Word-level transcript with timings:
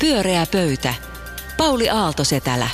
Pyöreä 0.00 0.46
pöytä. 0.52 0.94
Pauli 1.56 1.90
Aalto 1.90 2.24
Setälä. 2.24 2.68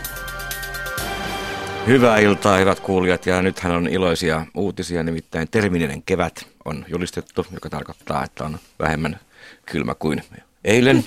Hyvää 1.87 2.19
iltaa, 2.19 2.57
hyvät 2.57 2.81
kuulijat, 2.81 3.27
ja 3.27 3.43
nythän 3.43 3.73
on 3.73 3.87
iloisia 3.87 4.47
uutisia, 4.55 5.03
nimittäin 5.03 5.49
termininen 5.51 6.03
kevät 6.03 6.47
on 6.65 6.85
julistettu, 6.89 7.47
joka 7.53 7.71
tarkoittaa, 7.71 8.25
että 8.25 8.45
on 8.45 8.59
vähemmän 8.79 9.21
kylmä 9.67 9.95
kuin 9.95 10.23
eilen. 10.65 11.05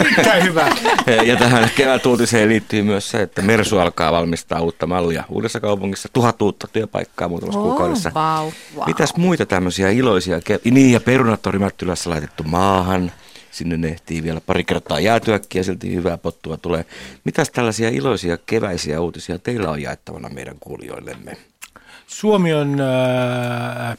Erittäin 0.00 0.44
hyvä. 0.44 0.68
ja 1.28 1.36
tähän 1.36 1.70
kevätuutiseen 1.76 2.48
liittyy 2.48 2.82
myös 2.82 3.10
se, 3.10 3.22
että 3.22 3.42
Mersu 3.42 3.78
alkaa 3.78 4.12
valmistaa 4.12 4.60
uutta 4.60 4.86
mallia 4.86 5.24
uudessa 5.28 5.60
kaupungissa. 5.60 6.08
Tuhat 6.12 6.42
uutta 6.42 6.68
työpaikkaa 6.72 7.28
muutamassa 7.28 7.60
oh, 7.60 7.66
kuukaudessa. 7.66 8.12
Wow, 8.14 8.52
wow. 8.76 8.86
Mitäs 8.86 9.16
muita 9.16 9.46
tämmöisiä 9.46 9.90
iloisia? 9.90 10.38
Ke- 10.38 10.70
niin, 10.70 10.92
ja 10.92 11.00
perunat 11.00 11.46
on 11.46 11.54
laitettu 12.06 12.42
maahan. 12.42 13.12
Sinne 13.54 13.76
ne 13.76 13.88
ehtii 13.88 14.22
vielä 14.22 14.40
pari 14.40 14.64
kertaa 14.64 15.00
jäätyäkin 15.00 15.58
ja 15.60 15.64
silti 15.64 15.94
hyvää 15.94 16.18
pottua 16.18 16.56
tulee. 16.56 16.84
Mitäs 17.24 17.50
tällaisia 17.50 17.88
iloisia 17.88 18.38
keväisiä 18.46 19.00
uutisia 19.00 19.38
teillä 19.38 19.70
on 19.70 19.82
jaettavana 19.82 20.28
meidän 20.28 20.56
kuulijoillemme? 20.60 21.36
Suomi 22.06 22.54
on 22.54 22.76
äh, 22.80 23.98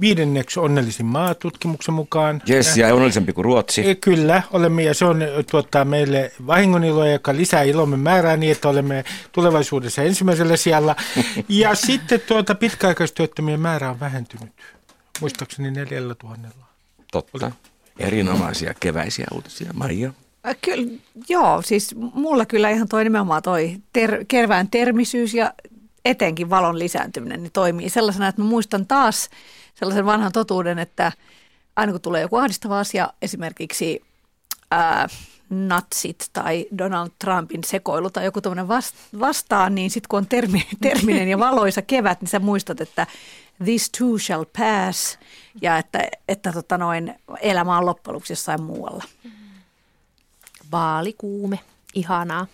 viidenneksi 0.00 0.60
onnellisin 0.60 1.06
maa 1.06 1.34
tutkimuksen 1.34 1.94
mukaan. 1.94 2.42
Jes, 2.46 2.76
ja 2.76 2.94
onnellisempi 2.94 3.32
kuin 3.32 3.44
Ruotsi. 3.44 3.90
E, 3.90 3.94
Kyllä, 3.94 4.42
olemme 4.52 4.82
ja 4.82 4.94
se 4.94 5.04
on, 5.04 5.20
tuottaa 5.50 5.84
meille 5.84 6.32
vahingoniloa, 6.46 7.08
joka 7.08 7.36
lisää 7.36 7.62
ilomme 7.62 7.96
määrää 7.96 8.36
niin, 8.36 8.52
että 8.52 8.68
olemme 8.68 9.04
tulevaisuudessa 9.32 10.02
ensimmäisellä 10.02 10.56
sijalla. 10.56 10.96
ja 11.48 11.74
sitten 11.74 12.20
tuota 12.20 12.54
pitkäaikaistyöttömien 12.54 13.60
määrä 13.60 13.90
on 13.90 14.00
vähentynyt, 14.00 14.52
muistaakseni 15.20 15.70
neljällä 15.70 16.14
tuhannella. 16.14 16.66
Totta. 17.12 17.50
Erinomaisia 18.00 18.74
keväisiä 18.80 19.26
uutisia. 19.32 19.72
Maija? 19.74 20.12
Äh, 20.48 20.56
Kyllä, 20.64 20.92
joo, 21.28 21.62
siis 21.62 21.94
mulla 21.94 22.46
kyllä 22.46 22.70
ihan 22.70 22.88
toi 22.88 23.04
nimenomaan 23.04 23.42
toi 23.42 23.76
ter, 23.92 24.24
kervään 24.28 24.70
termisyys 24.70 25.34
ja 25.34 25.52
etenkin 26.04 26.50
valon 26.50 26.78
lisääntyminen 26.78 27.42
niin 27.42 27.52
toimii 27.52 27.90
sellaisena, 27.90 28.28
että 28.28 28.42
mä 28.42 28.48
muistan 28.48 28.86
taas 28.86 29.30
sellaisen 29.74 30.06
vanhan 30.06 30.32
totuuden, 30.32 30.78
että 30.78 31.12
aina 31.76 31.92
kun 31.92 32.00
tulee 32.00 32.22
joku 32.22 32.36
ahdistava 32.36 32.80
asia, 32.80 33.08
esimerkiksi 33.22 34.00
ää, 34.70 35.08
natsit 35.50 36.30
tai 36.32 36.66
Donald 36.78 37.10
Trumpin 37.18 37.64
sekoilu 37.64 38.10
tai 38.10 38.24
joku 38.24 38.40
tämmöinen 38.40 38.68
vastaan, 39.20 39.74
niin 39.74 39.90
sitten 39.90 40.08
kun 40.08 40.18
on 40.18 40.26
termi, 40.26 40.66
terminen 40.82 41.28
ja 41.28 41.38
valoisa 41.38 41.82
kevät, 41.82 42.20
niin 42.20 42.28
sä 42.28 42.38
muistat, 42.38 42.80
että 42.80 43.06
this 43.64 43.90
too 43.98 44.18
shall 44.18 44.44
pass 44.58 45.18
ja 45.62 45.78
että, 45.78 46.08
että 46.28 46.52
tota 46.52 46.78
noin, 46.78 47.14
elämä 47.40 47.78
on 47.78 47.86
loppujen 47.86 48.14
lopuksi 48.14 48.32
jossain 48.32 48.62
muualla. 48.62 49.04
Vaalikuume, 50.72 51.58
ihanaa. 51.94 52.46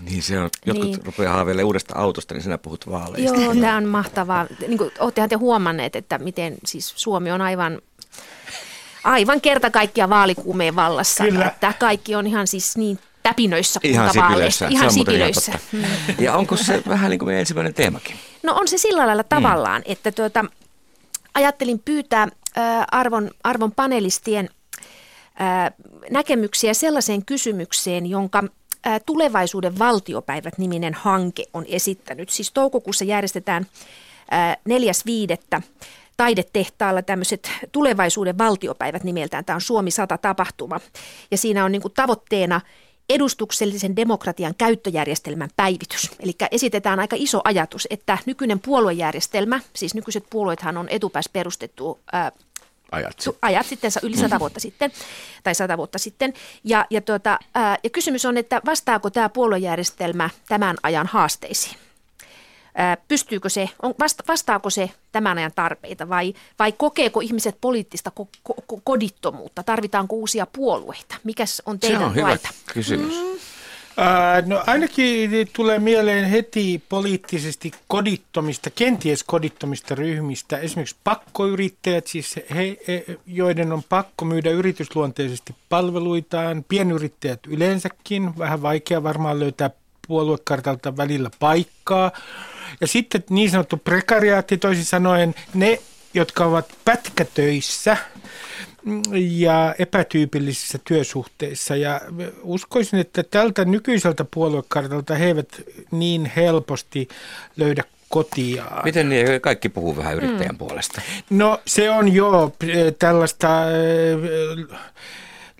Niin 0.00 0.22
se 0.22 0.38
on, 0.38 0.50
jotkut 0.66 0.86
niin. 0.86 1.04
rupeaa 1.04 1.34
haaveilemaan 1.34 1.66
uudesta 1.66 1.94
autosta, 1.96 2.34
niin 2.34 2.42
sinä 2.42 2.58
puhut 2.58 2.90
vaaleista. 2.90 3.40
Joo, 3.40 3.54
tämä 3.54 3.76
on 3.76 3.84
mahtavaa. 3.84 4.46
Niin 4.68 4.78
kuin, 4.78 4.90
olettehan 4.98 5.28
te 5.28 5.36
huomanneet, 5.36 5.96
että 5.96 6.18
miten 6.18 6.56
siis 6.66 6.92
Suomi 6.96 7.30
on 7.30 7.40
aivan, 7.40 7.80
aivan 9.04 9.40
kerta 9.40 9.70
kaikkia 9.70 10.08
vaalikuumeen 10.08 10.76
vallassa. 10.76 11.24
Kyllä. 11.24 11.46
Että 11.46 11.72
kaikki 11.78 12.14
on 12.14 12.26
ihan 12.26 12.46
siis 12.46 12.76
niin 12.76 12.98
täpinöissä 13.22 13.80
Ihan. 13.82 14.04
Ihan 14.04 14.14
se 14.14 14.20
muuten 14.20 14.72
ihan 14.72 14.92
sipilöissä. 14.92 15.52
totta. 15.52 16.22
Ja 16.22 16.36
onko 16.36 16.56
se 16.56 16.82
vähän 16.88 17.10
niin 17.10 17.18
kuin 17.18 17.26
meidän 17.26 17.40
ensimmäinen 17.40 17.74
teemakin? 17.74 18.16
No 18.42 18.54
on 18.60 18.68
se 18.68 18.78
sillä 18.78 19.06
lailla 19.06 19.24
tavallaan, 19.24 19.82
että 19.84 20.12
tuota, 20.12 20.44
ajattelin 21.34 21.78
pyytää 21.78 22.28
ää, 22.56 22.84
arvon, 22.90 23.30
arvon 23.44 23.72
panelistien 23.72 24.48
ää, 25.38 25.72
näkemyksiä 26.10 26.74
sellaiseen 26.74 27.24
kysymykseen, 27.24 28.06
jonka 28.06 28.44
ää, 28.84 29.00
Tulevaisuuden 29.00 29.78
valtiopäivät-niminen 29.78 30.94
hanke 30.94 31.44
on 31.52 31.64
esittänyt. 31.68 32.30
Siis 32.30 32.52
toukokuussa 32.52 33.04
järjestetään 33.04 33.66
ää, 34.30 34.56
4.5. 34.68 35.62
taidetehtaalla 36.22 37.02
tämmöiset 37.02 37.50
tulevaisuuden 37.72 38.38
valtiopäivät 38.38 39.04
nimeltään. 39.04 39.44
Tämä 39.44 39.54
on 39.54 39.60
Suomi 39.60 39.90
100 39.90 40.18
tapahtuma. 40.18 40.80
Ja 41.30 41.36
siinä 41.36 41.64
on 41.64 41.72
niin 41.72 41.82
kuin 41.82 41.94
tavoitteena 41.94 42.60
edustuksellisen 43.08 43.96
demokratian 43.96 44.54
käyttöjärjestelmän 44.58 45.50
päivitys. 45.56 46.10
Eli 46.20 46.32
esitetään 46.50 47.00
aika 47.00 47.16
iso 47.18 47.40
ajatus, 47.44 47.88
että 47.90 48.18
nykyinen 48.26 48.60
puoluejärjestelmä, 48.60 49.60
siis 49.74 49.94
nykyiset 49.94 50.24
puolueethan 50.30 50.76
on 50.76 50.88
etupäässä 50.88 51.30
perustettu 51.32 52.00
ää, 52.12 52.32
Ajat 52.92 53.20
su- 53.20 53.36
ajat 53.42 53.66
sitten, 53.66 53.90
yli 54.02 54.16
sata 54.16 54.38
vuotta 54.38 54.60
sitten, 54.60 54.92
tai 55.44 55.54
sata 55.54 55.76
vuotta 55.76 55.98
sitten. 55.98 56.32
Ja, 56.64 56.86
ja, 56.90 57.00
tuota, 57.00 57.38
ää, 57.54 57.78
ja 57.84 57.90
kysymys 57.90 58.24
on, 58.24 58.36
että 58.36 58.62
vastaako 58.66 59.10
tämä 59.10 59.28
puoluejärjestelmä 59.28 60.30
tämän 60.48 60.76
ajan 60.82 61.06
haasteisiin? 61.06 61.76
Pystyykö 63.08 63.48
se, 63.48 63.68
on, 63.82 63.94
vasta, 63.98 64.24
vastaako 64.28 64.70
se 64.70 64.90
tämän 65.12 65.38
ajan 65.38 65.52
tarpeita 65.54 66.08
vai, 66.08 66.34
vai 66.58 66.72
kokeeko 66.72 67.20
ihmiset 67.20 67.56
poliittista 67.60 68.12
ko- 68.20 68.52
ko- 68.52 68.80
kodittomuutta? 68.84 69.62
Tarvitaanko 69.62 70.16
uusia 70.16 70.46
puolueita? 70.46 71.14
Mikäs 71.24 71.62
on 71.66 71.76
Se 71.76 71.80
teidän 71.80 72.02
on 72.02 72.14
hyvä 72.14 72.28
laita? 72.28 72.48
kysymys. 72.72 73.14
Ää, 73.96 74.42
no 74.46 74.62
ainakin 74.66 75.30
tulee 75.52 75.78
mieleen 75.78 76.24
heti 76.24 76.82
poliittisesti 76.88 77.70
kodittomista, 77.88 78.70
kenties 78.70 79.24
kodittomista 79.24 79.94
ryhmistä, 79.94 80.58
esimerkiksi 80.58 80.96
pakkoyrittäjät, 81.04 82.06
siis 82.06 82.36
he, 82.54 82.76
he, 82.88 83.04
joiden 83.26 83.72
on 83.72 83.82
pakko 83.82 84.24
myydä 84.24 84.50
yritysluonteisesti 84.50 85.54
palveluitaan, 85.68 86.64
pienyrittäjät 86.68 87.40
yleensäkin, 87.46 88.38
vähän 88.38 88.62
vaikea 88.62 89.02
varmaan 89.02 89.40
löytää 89.40 89.70
puoluekartalta 90.08 90.96
välillä 90.96 91.30
paikkaa. 91.38 92.12
Ja 92.80 92.86
sitten 92.86 93.22
niin 93.30 93.50
sanottu 93.50 93.76
prekariaatti, 93.76 94.58
toisin 94.58 94.84
sanoen 94.84 95.34
ne, 95.54 95.78
jotka 96.14 96.44
ovat 96.44 96.74
pätkätöissä 96.84 97.96
ja 99.14 99.74
epätyypillisissä 99.78 100.78
työsuhteissa. 100.84 101.76
Ja 101.76 102.00
uskoisin, 102.42 102.98
että 102.98 103.22
tältä 103.22 103.64
nykyiseltä 103.64 104.24
puoluekartalta 104.34 105.14
he 105.14 105.26
eivät 105.26 105.62
niin 105.90 106.32
helposti 106.36 107.08
löydä 107.56 107.84
kotiaan. 108.08 108.84
Miten 108.84 109.08
niin, 109.08 109.40
kaikki 109.40 109.68
puhuu 109.68 109.96
vähän 109.96 110.16
yrittäjän 110.16 110.58
puolesta? 110.58 111.02
No 111.30 111.60
se 111.66 111.90
on 111.90 112.14
jo 112.14 112.52
eh, 112.68 112.94
tällaista 112.98 113.48
eh, 113.70 114.78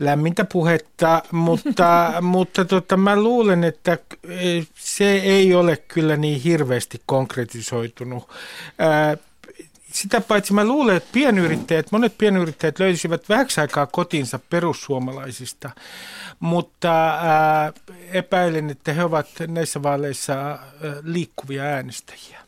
lämmintä 0.04 0.44
puhetta, 0.44 1.22
mutta, 1.32 2.12
mutta 2.20 2.64
tota, 2.64 2.96
mä 2.96 3.16
luulen, 3.16 3.64
että 3.64 3.98
eh, 4.28 4.66
se 4.74 5.12
ei 5.12 5.54
ole 5.54 5.76
kyllä 5.76 6.16
niin 6.16 6.40
hirveästi 6.40 7.02
konkretisoitunut. 7.06 8.30
Sitä 9.92 10.20
paitsi 10.20 10.52
mä 10.52 10.64
luulen, 10.64 10.96
että 10.96 11.08
pienyrittäjät, 11.12 11.92
monet 11.92 12.18
pienyrittäjät 12.18 12.78
löysivät 12.78 13.28
vähäksi 13.28 13.60
aikaa 13.60 13.86
kotinsa 13.86 14.38
perussuomalaisista, 14.50 15.70
mutta 16.40 17.18
epäilen, 18.12 18.70
että 18.70 18.92
he 18.92 19.04
ovat 19.04 19.26
näissä 19.48 19.82
vaaleissa 19.82 20.58
liikkuvia 21.02 21.62
äänestäjiä. 21.62 22.42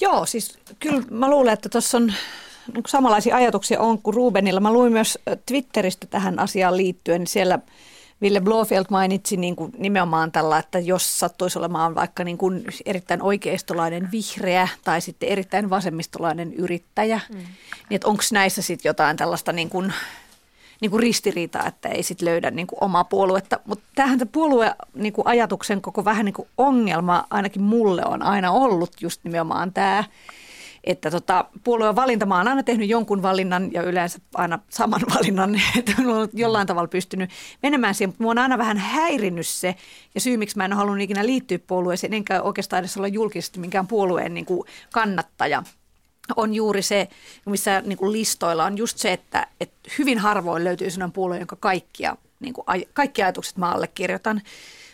Joo, 0.00 0.26
siis 0.26 0.58
kyllä 0.80 1.02
mä 1.10 1.30
luulen, 1.30 1.52
että 1.52 1.68
tuossa 1.68 1.96
on 1.96 2.12
niin 2.72 2.84
samanlaisia 2.86 3.36
ajatuksia 3.36 3.80
on 3.80 4.02
kuin 4.02 4.14
Rubenilla. 4.14 4.60
Mä 4.60 4.72
luin 4.72 4.92
myös 4.92 5.18
Twitteristä 5.46 6.06
tähän 6.06 6.38
asiaan 6.38 6.76
liittyen, 6.76 7.20
niin 7.20 7.26
siellä 7.26 7.58
Ville 8.22 8.40
Blofeld 8.40 8.84
mainitsi 8.90 9.36
niin 9.36 9.56
kuin 9.56 9.72
nimenomaan 9.78 10.32
tällä, 10.32 10.58
että 10.58 10.78
jos 10.78 11.18
sattuisi 11.18 11.58
olemaan 11.58 11.94
vaikka 11.94 12.24
niin 12.24 12.38
kuin 12.38 12.64
erittäin 12.86 13.22
oikeistolainen 13.22 14.08
vihreä 14.12 14.68
tai 14.84 15.00
sitten 15.00 15.28
erittäin 15.28 15.70
vasemmistolainen 15.70 16.54
yrittäjä, 16.54 17.20
mm. 17.34 17.40
niin 17.90 18.00
onko 18.04 18.22
näissä 18.32 18.62
sitten 18.62 18.88
jotain 18.88 19.16
tällaista 19.16 19.52
niin 19.52 19.70
kuin, 19.70 19.92
niin 20.80 20.90
kuin 20.90 21.00
ristiriitaa, 21.00 21.66
että 21.66 21.88
ei 21.88 22.02
sitten 22.02 22.28
löydä 22.28 22.50
niin 22.50 22.66
kuin 22.66 22.78
omaa 22.80 23.04
puoluetta. 23.04 23.60
Mutta 23.64 23.84
tämähän 23.94 24.18
tämä 24.18 24.30
puolue 24.32 24.74
niin 24.94 25.12
kuin 25.12 25.26
ajatuksen 25.26 25.80
koko 25.80 26.04
vähän 26.04 26.24
niin 26.24 26.34
kuin 26.34 26.48
ongelma 26.58 27.26
ainakin 27.30 27.62
mulle 27.62 28.02
on 28.04 28.22
aina 28.22 28.52
ollut 28.52 28.90
just 29.00 29.20
nimenomaan 29.24 29.72
tämä, 29.72 30.04
että 30.86 31.10
tota, 31.10 31.44
puolueen 31.64 31.96
valinta, 31.96 32.26
mä 32.26 32.36
oon 32.36 32.48
aina 32.48 32.62
tehnyt 32.62 32.88
jonkun 32.88 33.22
valinnan 33.22 33.72
ja 33.72 33.82
yleensä 33.82 34.18
aina 34.34 34.58
saman 34.68 35.00
valinnan, 35.14 35.60
että 35.78 35.92
on 36.06 36.28
jollain 36.32 36.66
tavalla 36.66 36.88
pystynyt 36.88 37.30
menemään 37.62 37.94
siihen, 37.94 38.08
mutta 38.08 38.22
mua 38.22 38.30
on 38.30 38.38
aina 38.38 38.58
vähän 38.58 38.78
häirinnyt 38.78 39.46
se 39.46 39.74
ja 40.14 40.20
syy, 40.20 40.36
miksi 40.36 40.56
mä 40.56 40.64
en 40.64 40.72
ole 40.72 40.78
halunnut 40.78 41.02
ikinä 41.02 41.26
liittyä 41.26 41.58
puolueeseen, 41.58 42.14
enkä 42.14 42.42
oikeastaan 42.42 42.80
edes 42.80 42.96
olla 42.96 43.08
julkisesti 43.08 43.60
minkään 43.60 43.86
puolueen 43.86 44.34
niin 44.34 44.46
kuin 44.46 44.68
kannattaja 44.92 45.62
on 46.36 46.54
juuri 46.54 46.82
se, 46.82 47.08
missä 47.46 47.82
niin 47.86 47.98
kuin 47.98 48.12
listoilla 48.12 48.64
on 48.64 48.78
just 48.78 48.98
se, 48.98 49.12
että, 49.12 49.46
että 49.60 49.90
hyvin 49.98 50.18
harvoin 50.18 50.64
löytyy 50.64 50.90
sellainen 50.90 51.12
puolue, 51.12 51.38
jonka 51.38 51.56
kaikkia, 51.56 52.16
niin 52.40 52.54
kuin, 52.54 52.64
kaikki 52.92 53.22
ajatukset 53.22 53.56
mä 53.56 53.72
allekirjoitan. 53.72 54.42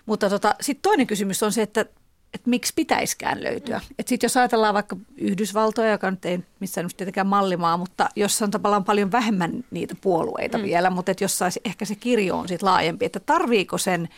Mutta 0.07 0.31
tota, 0.31 0.55
sitten 0.61 0.83
toinen 0.83 1.07
kysymys 1.07 1.43
on 1.43 1.53
se, 1.53 1.63
että 1.63 1.87
että 2.35 2.51
miksi 2.51 2.73
pitäisikään 2.77 3.43
löytyä. 3.43 3.81
Sitten 4.07 4.27
jos 4.27 4.37
ajatellaan 4.37 4.75
vaikka 4.75 4.97
Yhdysvaltoja, 5.17 5.91
joka 5.91 6.11
nyt 6.11 6.25
ei 6.25 6.41
missään 6.61 6.85
nyt 6.85 6.97
tietenkään 6.97 7.27
mallimaa, 7.27 7.77
mutta 7.77 8.09
jossa 8.17 8.45
on 8.45 8.51
tavallaan 8.51 8.85
paljon 8.85 9.13
vähemmän 9.13 9.65
niitä 9.71 9.95
puolueita 10.01 10.59
mm. 10.59 10.65
vielä, 10.65 10.91
mutta 10.91 11.13
että 11.13 11.25
jossain 11.25 11.53
ehkä 11.65 11.85
se 11.85 11.95
kirjo 11.95 12.37
on 12.37 12.49
sitten 12.49 12.69
laajempi, 12.69 13.05
että 13.05 13.21
tarviiko 13.21 13.79
sen 13.79 14.09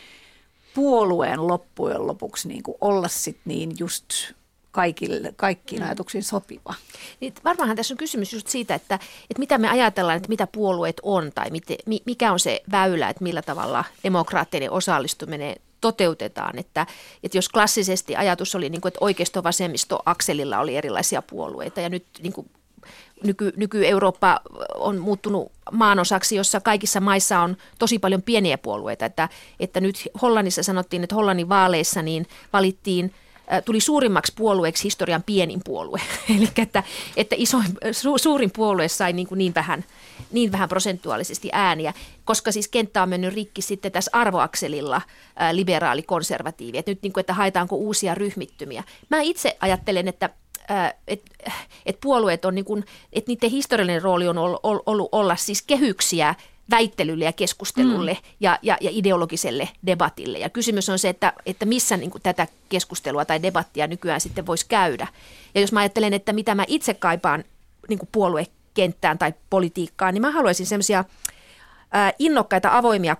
puolueen 0.73 1.47
loppujen 1.47 2.07
lopuksi 2.07 2.47
niin 2.47 2.63
kuin 2.63 2.77
olla 2.81 3.07
sitten 3.07 3.43
niin 3.45 3.71
just 3.79 4.05
kaikille, 4.71 5.33
kaikkiin 5.35 5.81
mm. 5.81 5.85
ajatuksiin 5.85 6.23
sopiva. 6.23 6.73
Niin 7.19 7.33
varmaanhan 7.43 7.77
tässä 7.77 7.93
on 7.93 7.97
kysymys 7.97 8.33
just 8.33 8.47
siitä, 8.47 8.75
että, 8.75 8.95
että 8.95 9.39
mitä 9.39 9.57
me 9.57 9.69
ajatellaan, 9.69 10.17
että 10.17 10.29
mitä 10.29 10.47
puolueet 10.47 10.99
on 11.03 11.31
tai 11.35 11.49
miten, 11.49 11.77
mikä 12.05 12.31
on 12.31 12.39
se 12.39 12.63
väylä, 12.71 13.09
että 13.09 13.23
millä 13.23 13.41
tavalla 13.41 13.83
demokraattinen 14.03 14.71
osallistuminen 14.71 15.55
toteutetaan. 15.83 16.59
Että, 16.59 16.87
että 17.23 17.37
jos 17.37 17.49
klassisesti 17.49 18.15
ajatus 18.15 18.55
oli, 18.55 18.69
niin 18.69 18.81
kuin, 18.81 18.89
että 18.89 19.05
oikeisto-vasemmisto-akselilla 19.05 20.59
oli 20.59 20.75
erilaisia 20.75 21.21
puolueita 21.21 21.81
ja 21.81 21.89
nyt 21.89 22.05
niin 22.21 22.33
kuin, 22.33 22.49
nyky, 23.23 23.53
nyky-Eurooppa 23.55 24.39
on 24.75 24.97
muuttunut 24.97 25.51
maanosaksi, 25.71 26.35
jossa 26.35 26.59
kaikissa 26.61 26.99
maissa 26.99 27.39
on 27.39 27.57
tosi 27.79 27.99
paljon 27.99 28.21
pieniä 28.21 28.57
puolueita. 28.57 29.05
Että, 29.05 29.29
että 29.59 29.81
nyt 29.81 29.95
Hollannissa 30.21 30.63
sanottiin, 30.63 31.03
että 31.03 31.15
Hollannin 31.15 31.49
vaaleissa 31.49 32.01
niin 32.01 32.27
valittiin 32.53 33.13
tuli 33.65 33.79
suurimmaksi 33.79 34.33
puolueeksi 34.35 34.83
historian 34.83 35.23
pienin 35.23 35.61
puolue. 35.65 36.01
Eli 36.37 36.49
että, 36.57 36.83
että 37.17 37.35
iso, 37.39 37.57
su, 37.91 38.17
suurin 38.17 38.51
puolue 38.51 38.87
sai 38.87 39.13
niin, 39.13 39.27
kuin 39.27 39.37
niin, 39.37 39.55
vähän, 39.55 39.85
niin 40.31 40.51
vähän 40.51 40.69
prosentuaalisesti 40.69 41.49
ääniä, 41.51 41.93
koska 42.25 42.51
siis 42.51 42.67
kenttä 42.67 43.03
on 43.03 43.09
mennyt 43.09 43.33
rikki 43.33 43.61
sitten 43.61 43.91
tässä 43.91 44.11
arvoakselilla 44.13 45.01
liberaali-konservatiivi. 45.51 46.77
Että 46.77 46.91
nyt 46.91 47.01
niin 47.01 47.13
kuin, 47.13 47.21
että 47.21 47.33
haetaanko 47.33 47.75
uusia 47.75 48.15
ryhmittymiä. 48.15 48.83
Mä 49.09 49.21
itse 49.21 49.57
ajattelen, 49.59 50.07
että 50.07 50.29
että 51.07 51.51
et 51.85 51.97
puolueet 52.01 52.45
on 52.45 52.55
niin 52.55 52.65
kuin, 52.65 52.85
että 53.13 53.31
niiden 53.31 53.49
historiallinen 53.49 54.01
rooli 54.01 54.27
on 54.27 54.37
ollut 54.63 55.09
olla 55.11 55.35
siis 55.35 55.61
kehyksiä 55.61 56.35
väittelylle 56.73 57.25
ja 57.25 57.33
keskustelulle 57.33 58.13
mm. 58.13 58.19
ja, 58.39 58.59
ja, 58.61 58.77
ja 58.81 58.89
ideologiselle 58.93 59.69
debatille. 59.85 60.37
Ja 60.37 60.49
kysymys 60.49 60.89
on 60.89 60.99
se, 60.99 61.09
että, 61.09 61.33
että 61.45 61.65
missä 61.65 61.97
niin 61.97 62.11
kuin 62.11 62.21
tätä 62.21 62.47
keskustelua 62.69 63.25
tai 63.25 63.41
debattia 63.41 63.87
nykyään 63.87 64.21
sitten 64.21 64.45
voisi 64.45 64.65
käydä. 64.69 65.07
Ja 65.55 65.61
jos 65.61 65.71
mä 65.71 65.79
ajattelen, 65.79 66.13
että 66.13 66.33
mitä 66.33 66.55
mä 66.55 66.65
itse 66.67 66.93
kaipaan 66.93 67.43
niin 67.89 67.99
kuin 67.99 68.09
puoluekenttään 68.11 69.17
tai 69.17 69.33
politiikkaan, 69.49 70.13
niin 70.13 70.21
mä 70.21 70.31
haluaisin 70.31 70.65
semmoisia 70.65 71.03
innokkaita 72.19 72.77
avoimia 72.77 73.17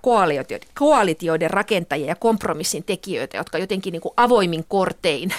koalitioiden 0.74 1.52
rakentajia 1.52 2.08
ja 2.08 2.16
kompromissin 2.16 2.84
tekijöitä, 2.84 3.38
jotka 3.38 3.58
jotenkin 3.58 3.92
niin 3.92 4.02
kuin 4.02 4.14
avoimin 4.18 4.66
kortein 4.68 5.34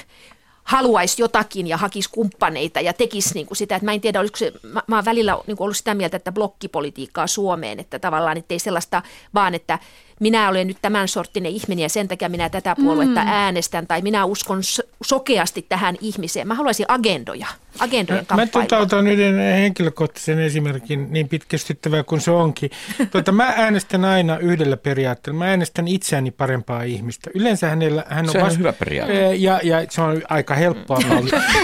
haluaisi 0.65 1.23
jotakin 1.23 1.67
ja 1.67 1.77
hakisi 1.77 2.11
kumppaneita 2.13 2.81
ja 2.81 2.93
tekisi 2.93 3.35
niin 3.35 3.47
kuin 3.47 3.57
sitä, 3.57 3.77
että 3.77 3.85
mä 3.85 3.93
en 3.93 4.01
tiedä, 4.01 4.21
olisiko 4.21 4.39
se, 4.39 4.53
mä, 4.63 4.83
mä 4.87 4.97
oon 4.97 5.05
välillä 5.05 5.39
niin 5.47 5.57
kuin 5.57 5.65
ollut 5.65 5.77
sitä 5.77 5.95
mieltä, 5.95 6.17
että 6.17 6.33
blokkipolitiikkaa 6.33 7.27
Suomeen, 7.27 7.81
että 7.81 7.99
tavallaan, 7.99 8.37
että 8.37 8.55
ei 8.55 8.59
sellaista 8.59 9.03
vaan, 9.35 9.55
että 9.55 9.79
minä 10.21 10.49
olen 10.49 10.67
nyt 10.67 10.77
tämän 10.83 11.09
sorttinen 11.09 11.53
ihminen 11.53 11.83
ja 11.83 11.89
sen 11.89 12.09
takia 12.09 12.29
minä 12.29 12.49
tätä 12.49 12.77
puoluetta 12.77 13.21
mm. 13.21 13.29
äänestän 13.29 13.87
tai 13.87 14.03
minä 14.03 14.25
uskon 14.25 14.61
sokeasti 15.05 15.67
tähän 15.69 15.97
ihmiseen. 16.01 16.49
Mä 16.49 16.55
haluaisin 16.55 16.87
agendoja, 16.89 17.47
agendojen 17.79 18.27
Mä 18.37 18.47
tuota, 18.47 18.79
otan 18.79 19.07
yhden 19.07 19.39
henkilökohtaisen 19.39 20.39
esimerkin, 20.39 21.13
niin 21.13 21.29
pitkästyttävää 21.29 22.03
kuin 22.03 22.21
se 22.21 22.31
onkin. 22.31 22.71
Tuota, 23.11 23.33
mä 23.33 23.55
äänestän 23.57 24.05
aina 24.05 24.39
yhdellä 24.39 24.77
periaatteella. 24.77 25.39
Mä 25.39 25.45
äänestän 25.45 25.89
itseäni 25.89 26.31
parempaa 26.31 26.83
ihmistä. 26.83 27.31
Yleensä 27.35 27.69
hänellä, 27.69 28.05
hän 28.09 28.25
on, 28.25 28.33
se 28.33 28.39
on 28.39 28.45
vasta- 28.45 28.59
hyvä 28.59 28.73
periaate. 28.73 29.35
Ja, 29.35 29.61
ja 29.63 29.87
se 29.91 30.01
on 30.01 30.23
aika 30.29 30.55
helppoa. 30.55 30.99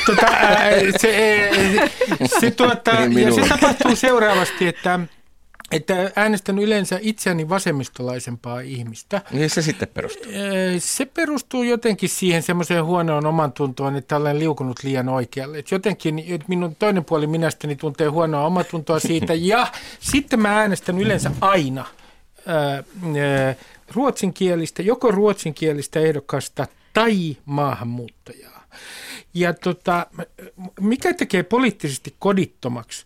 tuota, 0.06 0.26
se, 0.98 1.40
se, 2.40 2.50
tuota, 2.50 3.06
niin 3.06 3.22
ja 3.22 3.34
se 3.34 3.48
tapahtuu 3.48 3.96
seuraavasti, 3.96 4.68
että 4.68 5.00
että 5.70 6.12
äänestän 6.16 6.58
yleensä 6.58 6.98
itseäni 7.02 7.48
vasemmistolaisempaa 7.48 8.60
ihmistä. 8.60 9.22
Niin 9.30 9.50
se 9.50 9.62
sitten 9.62 9.88
perustuu? 9.88 10.32
Se 10.78 11.04
perustuu 11.04 11.62
jotenkin 11.62 12.08
siihen 12.08 12.42
semmoiseen 12.42 12.84
huonoon 12.84 13.26
oman 13.26 13.52
tuntoon, 13.52 13.96
että 13.96 14.16
olen 14.16 14.38
liukunut 14.38 14.82
liian 14.82 15.08
oikealle. 15.08 15.58
Et 15.58 15.70
jotenkin 15.70 16.18
että 16.18 16.44
minun 16.48 16.76
toinen 16.76 17.04
puoli 17.04 17.26
minästäni 17.26 17.76
tuntee 17.76 18.06
huonoa 18.06 18.46
omatuntoa 18.46 19.00
siitä 19.00 19.34
ja 19.50 19.66
sitten 20.00 20.40
mä 20.40 20.60
äänestän 20.60 20.98
yleensä 20.98 21.30
aina 21.40 21.84
ruotsinkielistä, 23.94 24.82
joko 24.82 25.10
ruotsinkielistä 25.10 26.00
ehdokasta 26.00 26.66
tai 26.92 27.36
maahanmuuttajaa. 27.44 28.64
Ja 29.34 29.54
tota, 29.54 30.06
mikä 30.80 31.14
tekee 31.14 31.42
poliittisesti 31.42 32.14
kodittomaksi, 32.18 33.04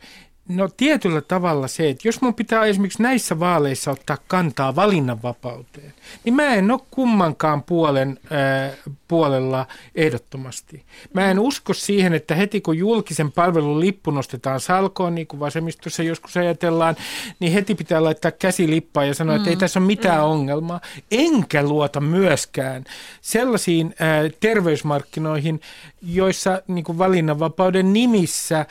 No 0.49 0.69
tietyllä 0.77 1.21
tavalla 1.21 1.69
se, 1.69 1.89
että 1.89 2.09
jos 2.09 2.21
mun 2.21 2.35
pitää 2.35 2.65
esimerkiksi 2.65 3.03
näissä 3.03 3.41
vaaleissa 3.41 3.91
ottaa 3.91 4.19
kantaa 4.29 4.77
valinnanvapauteen, 4.77 5.95
niin 6.25 6.35
mä 6.35 6.55
en 6.55 6.71
ole 6.71 6.81
kummankaan 6.91 7.63
puolen, 7.63 8.19
äh, 8.25 8.79
puolella 9.09 9.67
ehdottomasti. 9.95 10.85
Mä 11.13 11.31
en 11.31 11.39
usko 11.39 11.75
siihen, 11.75 12.15
että 12.15 12.35
heti 12.35 12.61
kun 12.61 12.79
julkisen 12.79 13.33
palvelun 13.33 13.81
lippu 13.81 14.11
nostetaan 14.11 14.61
salkoon, 14.61 15.15
niin 15.15 15.27
kuin 15.27 15.41
vasemmistossa 15.41 16.03
joskus 16.03 16.37
ajatellaan, 16.37 16.97
niin 17.41 17.53
heti 17.53 17.75
pitää 17.75 18.05
laittaa 18.05 18.31
käsi 18.31 18.71
lippaan 18.71 19.09
ja 19.09 19.15
sanoa, 19.15 19.35
mm. 19.35 19.37
että 19.37 19.51
ei 19.51 19.57
mm. 19.57 19.61
tässä 19.61 19.81
ole 19.81 19.87
mitään 19.87 20.21
mm. 20.21 20.25
ongelmaa. 20.25 20.81
Enkä 21.11 21.63
luota 21.63 22.01
myöskään 22.01 22.85
sellaisiin 23.21 23.95
äh, 24.01 24.33
terveysmarkkinoihin, 24.41 25.61
joissa 26.03 26.63
niin 26.69 26.85
kuin 26.85 26.99
valinnanvapauden 26.99 27.93
nimissä 27.93 28.61
äh, 28.61 28.67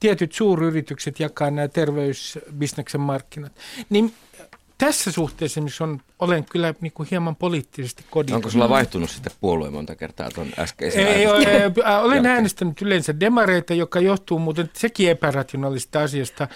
tietyt 0.00 0.32
suuryritykset 0.32 0.81
jakaa 1.18 1.50
nämä 1.50 1.68
terveysbisneksen 1.68 3.00
markkinat. 3.00 3.52
Niin 3.90 4.14
tässä 4.78 5.12
suhteessa 5.12 5.60
on 5.80 6.00
olen 6.22 6.44
kyllä 6.44 6.74
niin 6.80 6.92
kuin 6.92 7.08
hieman 7.10 7.36
poliittisesti 7.36 8.04
kodin. 8.10 8.34
Onko 8.34 8.50
sulla 8.50 8.68
vaihtunut 8.68 9.10
sitten 9.10 9.32
puolue 9.40 9.70
monta 9.70 9.96
kertaa 9.96 10.30
tuon 10.30 10.46
äskeisen 10.58 11.06
Ei, 11.06 11.26
Olen 12.02 12.26
äänestänyt 12.26 12.82
yleensä 12.82 13.20
demareita, 13.20 13.74
joka 13.74 14.00
johtuu 14.00 14.38
muuten 14.38 14.70
sekin 14.72 15.10
epärationaalista 15.10 16.02
asiasta 16.02 16.48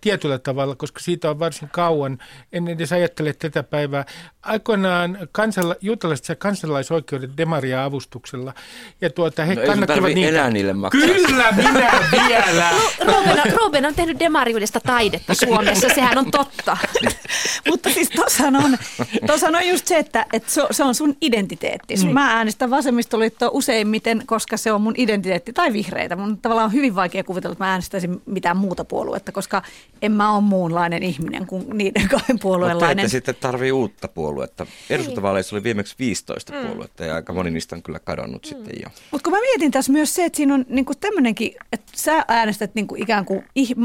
tietyllä 0.00 0.38
tavalla, 0.38 0.74
koska 0.74 1.00
siitä 1.00 1.30
on 1.30 1.38
varsin 1.38 1.68
kauan. 1.68 2.18
En 2.52 2.68
edes 2.68 2.92
ajattele 2.92 3.32
tätä 3.32 3.62
päivää. 3.62 4.04
Aikoinaan 4.42 5.18
kansala, 5.32 5.76
juutalaiset 5.80 6.26
sai 6.26 6.36
kansalaisoikeudet 6.36 7.36
demaria 7.36 7.84
avustuksella. 7.84 8.54
Ja 9.00 9.10
tuota, 9.10 9.44
he 9.44 9.54
no, 9.54 9.62
kannattivat 9.66 10.14
niitä. 10.14 10.28
enää 10.28 10.50
niille 10.50 10.72
maksaa. 10.72 11.00
Kyllä, 11.00 11.52
minä 11.52 11.92
vielä. 12.28 12.70
Ruben, 13.00 13.40
on, 13.40 13.52
Ruben 13.62 13.86
on 13.86 13.94
tehnyt 13.94 14.18
demariudesta 14.18 14.80
taidetta 14.80 15.34
Suomessa, 15.34 15.88
sehän 15.88 16.18
on 16.18 16.30
totta. 16.30 16.76
Mutta 17.70 17.90
siis 17.90 18.10
tuossa 18.10 18.44
on 18.46 18.78
Tuossa 19.26 19.46
on 19.46 19.68
just 19.68 19.86
se, 19.86 19.98
että, 19.98 20.26
että 20.32 20.50
se, 20.50 20.62
se 20.70 20.84
on 20.84 20.94
sun 20.94 21.16
identiteetti. 21.20 21.94
Mm. 21.96 22.12
Mä 22.12 22.36
äänestän 22.36 22.70
vasemmistoliittoa 22.70 23.50
useimmiten, 23.52 24.22
koska 24.26 24.56
se 24.56 24.72
on 24.72 24.80
mun 24.80 24.94
identiteetti, 24.96 25.52
tai 25.52 25.72
vihreitä. 25.72 26.16
Mun 26.16 26.38
tavallaan 26.38 26.66
on 26.66 26.72
hyvin 26.72 26.94
vaikea 26.94 27.24
kuvitella, 27.24 27.52
että 27.52 27.64
mä 27.64 27.70
äänestäisin 27.70 28.22
mitään 28.26 28.56
muuta 28.56 28.84
puoluetta, 28.84 29.32
koska 29.32 29.62
en 30.02 30.12
mä 30.12 30.32
ole 30.32 30.42
muunlainen 30.42 31.02
ihminen 31.02 31.46
kuin 31.46 31.66
niiden 31.72 32.08
kahden 32.18 32.38
puolueellainen. 32.38 33.04
Mutta 33.04 33.10
sitten 33.10 33.34
tarvii 33.40 33.72
uutta 33.72 34.08
puoluetta. 34.08 34.66
Eduskuntavaaleissa 34.90 35.56
oli 35.56 35.62
viimeksi 35.62 35.94
15 35.98 36.52
mm. 36.52 36.66
puoluetta 36.66 37.04
ja 37.04 37.14
aika 37.14 37.32
moni 37.32 37.50
niistä 37.50 37.76
on 37.76 37.82
kyllä 37.82 37.98
kadonnut 37.98 38.42
mm. 38.42 38.48
sitten 38.48 38.74
jo. 38.82 38.88
Mutta 39.10 39.24
kun 39.24 39.32
mä 39.32 39.40
mietin 39.40 39.70
tässä 39.70 39.92
myös 39.92 40.14
se, 40.14 40.24
että 40.24 40.36
siinä 40.36 40.54
on 40.54 40.64
niinku 40.68 40.94
tämmöinenkin, 40.94 41.54
että 41.72 41.92
sä 41.96 42.24
äänestät 42.28 42.74
niinku 42.74 42.94
ikään 42.98 43.24
kuin 43.24 43.44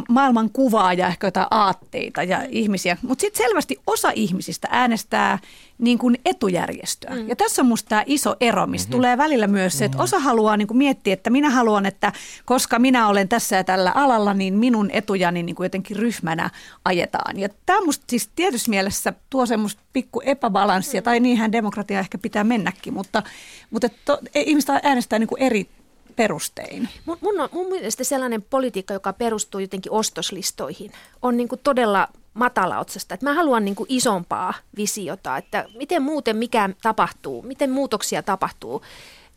maailman 0.09 0.49
kuvaa 0.49 0.93
ja 0.93 1.07
ehkä 1.07 1.27
jotain 1.27 1.47
aatteita 1.51 2.23
ja 2.23 2.43
ihmisiä, 2.49 2.97
mutta 3.01 3.21
sitten 3.21 3.45
selvästi 3.47 3.64
osa 3.87 4.11
ihmisistä 4.15 4.67
äänestää 4.71 5.39
niin 5.77 5.97
kuin 5.97 6.17
etujärjestöä. 6.25 7.15
Mm. 7.15 7.29
Ja 7.29 7.35
tässä 7.35 7.61
on 7.61 7.67
musta 7.67 7.89
tämä 7.89 8.03
iso 8.05 8.35
ero, 8.39 8.67
mistä 8.67 8.87
mm-hmm. 8.87 8.97
tulee 8.97 9.17
välillä 9.17 9.47
myös 9.47 9.77
se, 9.77 9.85
että 9.85 10.03
osa 10.03 10.19
haluaa 10.19 10.57
niin 10.57 10.67
kuin 10.67 10.77
miettiä, 10.77 11.13
että 11.13 11.29
minä 11.29 11.49
haluan, 11.49 11.85
että 11.85 12.11
koska 12.45 12.79
minä 12.79 13.07
olen 13.07 13.29
tässä 13.29 13.55
ja 13.55 13.63
tällä 13.63 13.91
alalla, 13.91 14.33
niin 14.33 14.53
minun 14.53 14.89
etujani 14.93 15.43
niin 15.43 15.55
kuin 15.55 15.65
jotenkin 15.65 15.97
ryhmänä 15.97 16.49
ajetaan. 16.85 17.39
Ja 17.39 17.49
tämä 17.65 17.85
musta 17.85 18.05
siis 18.09 18.29
tietyssä 18.35 18.69
mielessä 18.69 19.13
tuo 19.29 19.45
semmoista 19.45 19.81
pikku 19.93 20.21
epäbalanssia, 20.25 21.01
mm. 21.01 21.05
tai 21.05 21.19
niinhän 21.19 21.51
demokratia 21.51 21.99
ehkä 21.99 22.17
pitää 22.17 22.43
mennäkin, 22.43 22.93
mutta, 22.93 23.23
mutta 23.71 23.89
to, 24.05 24.19
e, 24.35 24.41
ihmiset 24.41 24.69
äänestää 24.83 25.19
niin 25.19 25.27
kuin 25.27 25.41
eri 25.41 25.69
perustein. 26.15 26.89
Mun, 27.05 27.17
mun, 27.21 27.39
on, 27.39 27.49
mun 27.51 27.67
mielestä 27.67 28.03
sellainen 28.03 28.41
politiikka, 28.41 28.93
joka 28.93 29.13
perustuu 29.13 29.59
jotenkin 29.59 29.91
ostoslistoihin, 29.91 30.91
on 31.21 31.37
niin 31.37 31.47
kuin 31.47 31.61
todella 31.63 32.07
matalaotsasta. 32.35 33.13
Että 33.13 33.25
mä 33.25 33.33
haluan 33.33 33.65
niin 33.65 33.75
kuin 33.75 33.87
isompaa 33.89 34.53
visiota, 34.77 35.37
että 35.37 35.65
miten 35.77 36.01
muuten 36.01 36.37
mikä 36.37 36.69
tapahtuu, 36.81 37.41
miten 37.41 37.71
muutoksia 37.71 38.23
tapahtuu, 38.23 38.81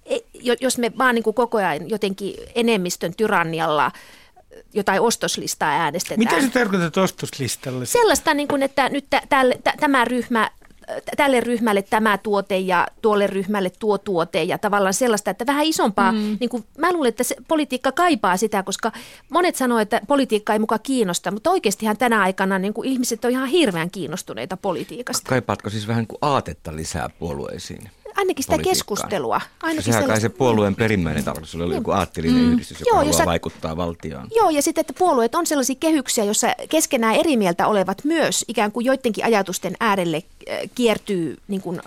e, 0.06 0.16
jos 0.60 0.78
me 0.78 0.92
vaan 0.98 1.14
niin 1.14 1.22
kuin 1.22 1.34
koko 1.34 1.58
ajan 1.58 1.90
jotenkin 1.90 2.34
enemmistön 2.54 3.14
tyrannialla 3.14 3.92
jotain 4.74 5.00
ostoslistaa 5.00 5.70
äänestetään. 5.70 6.18
Mitä 6.18 6.40
sä 6.40 6.48
tarkoitat 6.48 6.96
ostoslistalla? 6.96 7.84
Sellaista, 7.84 8.34
niin 8.34 8.48
kuin, 8.48 8.62
että 8.62 8.88
nyt 8.88 9.04
t- 9.10 9.28
t- 9.28 9.80
tämä 9.80 10.04
ryhmä 10.04 10.50
tälle 11.16 11.40
ryhmälle 11.40 11.82
tämä 11.82 12.18
tuote 12.18 12.58
ja 12.58 12.86
tuolle 13.02 13.26
ryhmälle 13.26 13.70
tuo 13.78 13.98
tuote 13.98 14.42
ja 14.42 14.58
tavallaan 14.58 14.94
sellaista, 14.94 15.30
että 15.30 15.46
vähän 15.46 15.64
isompaa, 15.64 16.12
mm. 16.12 16.36
niin 16.40 16.50
kuin, 16.50 16.64
mä 16.78 16.92
luulen, 16.92 17.08
että 17.08 17.24
se 17.24 17.36
politiikka 17.48 17.92
kaipaa 17.92 18.36
sitä, 18.36 18.62
koska 18.62 18.92
monet 19.30 19.56
sanoo, 19.56 19.78
että 19.78 20.00
politiikka 20.08 20.52
ei 20.52 20.58
muka 20.58 20.78
kiinnosta, 20.78 21.30
mutta 21.30 21.50
oikeastihan 21.50 21.96
tänä 21.96 22.20
aikana 22.20 22.58
niin 22.58 22.74
kuin 22.74 22.88
ihmiset 22.88 23.24
on 23.24 23.30
ihan 23.30 23.48
hirveän 23.48 23.90
kiinnostuneita 23.90 24.56
politiikasta. 24.56 25.28
Kaipaatko 25.28 25.70
siis 25.70 25.88
vähän 25.88 26.06
kuin 26.06 26.18
aatetta 26.22 26.76
lisää 26.76 27.08
puolueisiin? 27.18 27.90
Ainakin 28.18 28.44
sitä 28.44 28.58
keskustelua. 28.58 29.40
Ainakin 29.62 29.92
Sehän 29.92 30.08
kai 30.08 30.20
se 30.20 30.28
puolueen 30.28 30.74
perimmäinen 30.74 31.24
tarkoitus 31.24 31.54
oli 31.54 31.74
joku 31.74 31.90
aattelinen 31.90 32.42
mm. 32.42 32.52
yhdistys, 32.52 32.80
joka 32.80 32.90
Joo, 32.90 32.96
haluaa 32.96 33.18
sä... 33.18 33.26
vaikuttaa 33.26 33.76
valtioon. 33.76 34.28
Joo, 34.36 34.50
ja 34.50 34.62
sitten, 34.62 34.80
että 34.80 34.92
puolueet 34.98 35.34
on 35.34 35.46
sellaisia 35.46 35.76
kehyksiä, 35.80 36.24
joissa 36.24 36.48
keskenään 36.68 37.14
eri 37.14 37.36
mieltä 37.36 37.66
olevat 37.66 38.04
myös 38.04 38.44
ikään 38.48 38.72
kuin 38.72 38.86
joidenkin 38.86 39.24
ajatusten 39.24 39.76
äärelle 39.80 40.16
äh, 40.50 40.58
kiertyy 40.74 41.36
niin 41.48 41.60
kuin, 41.60 41.80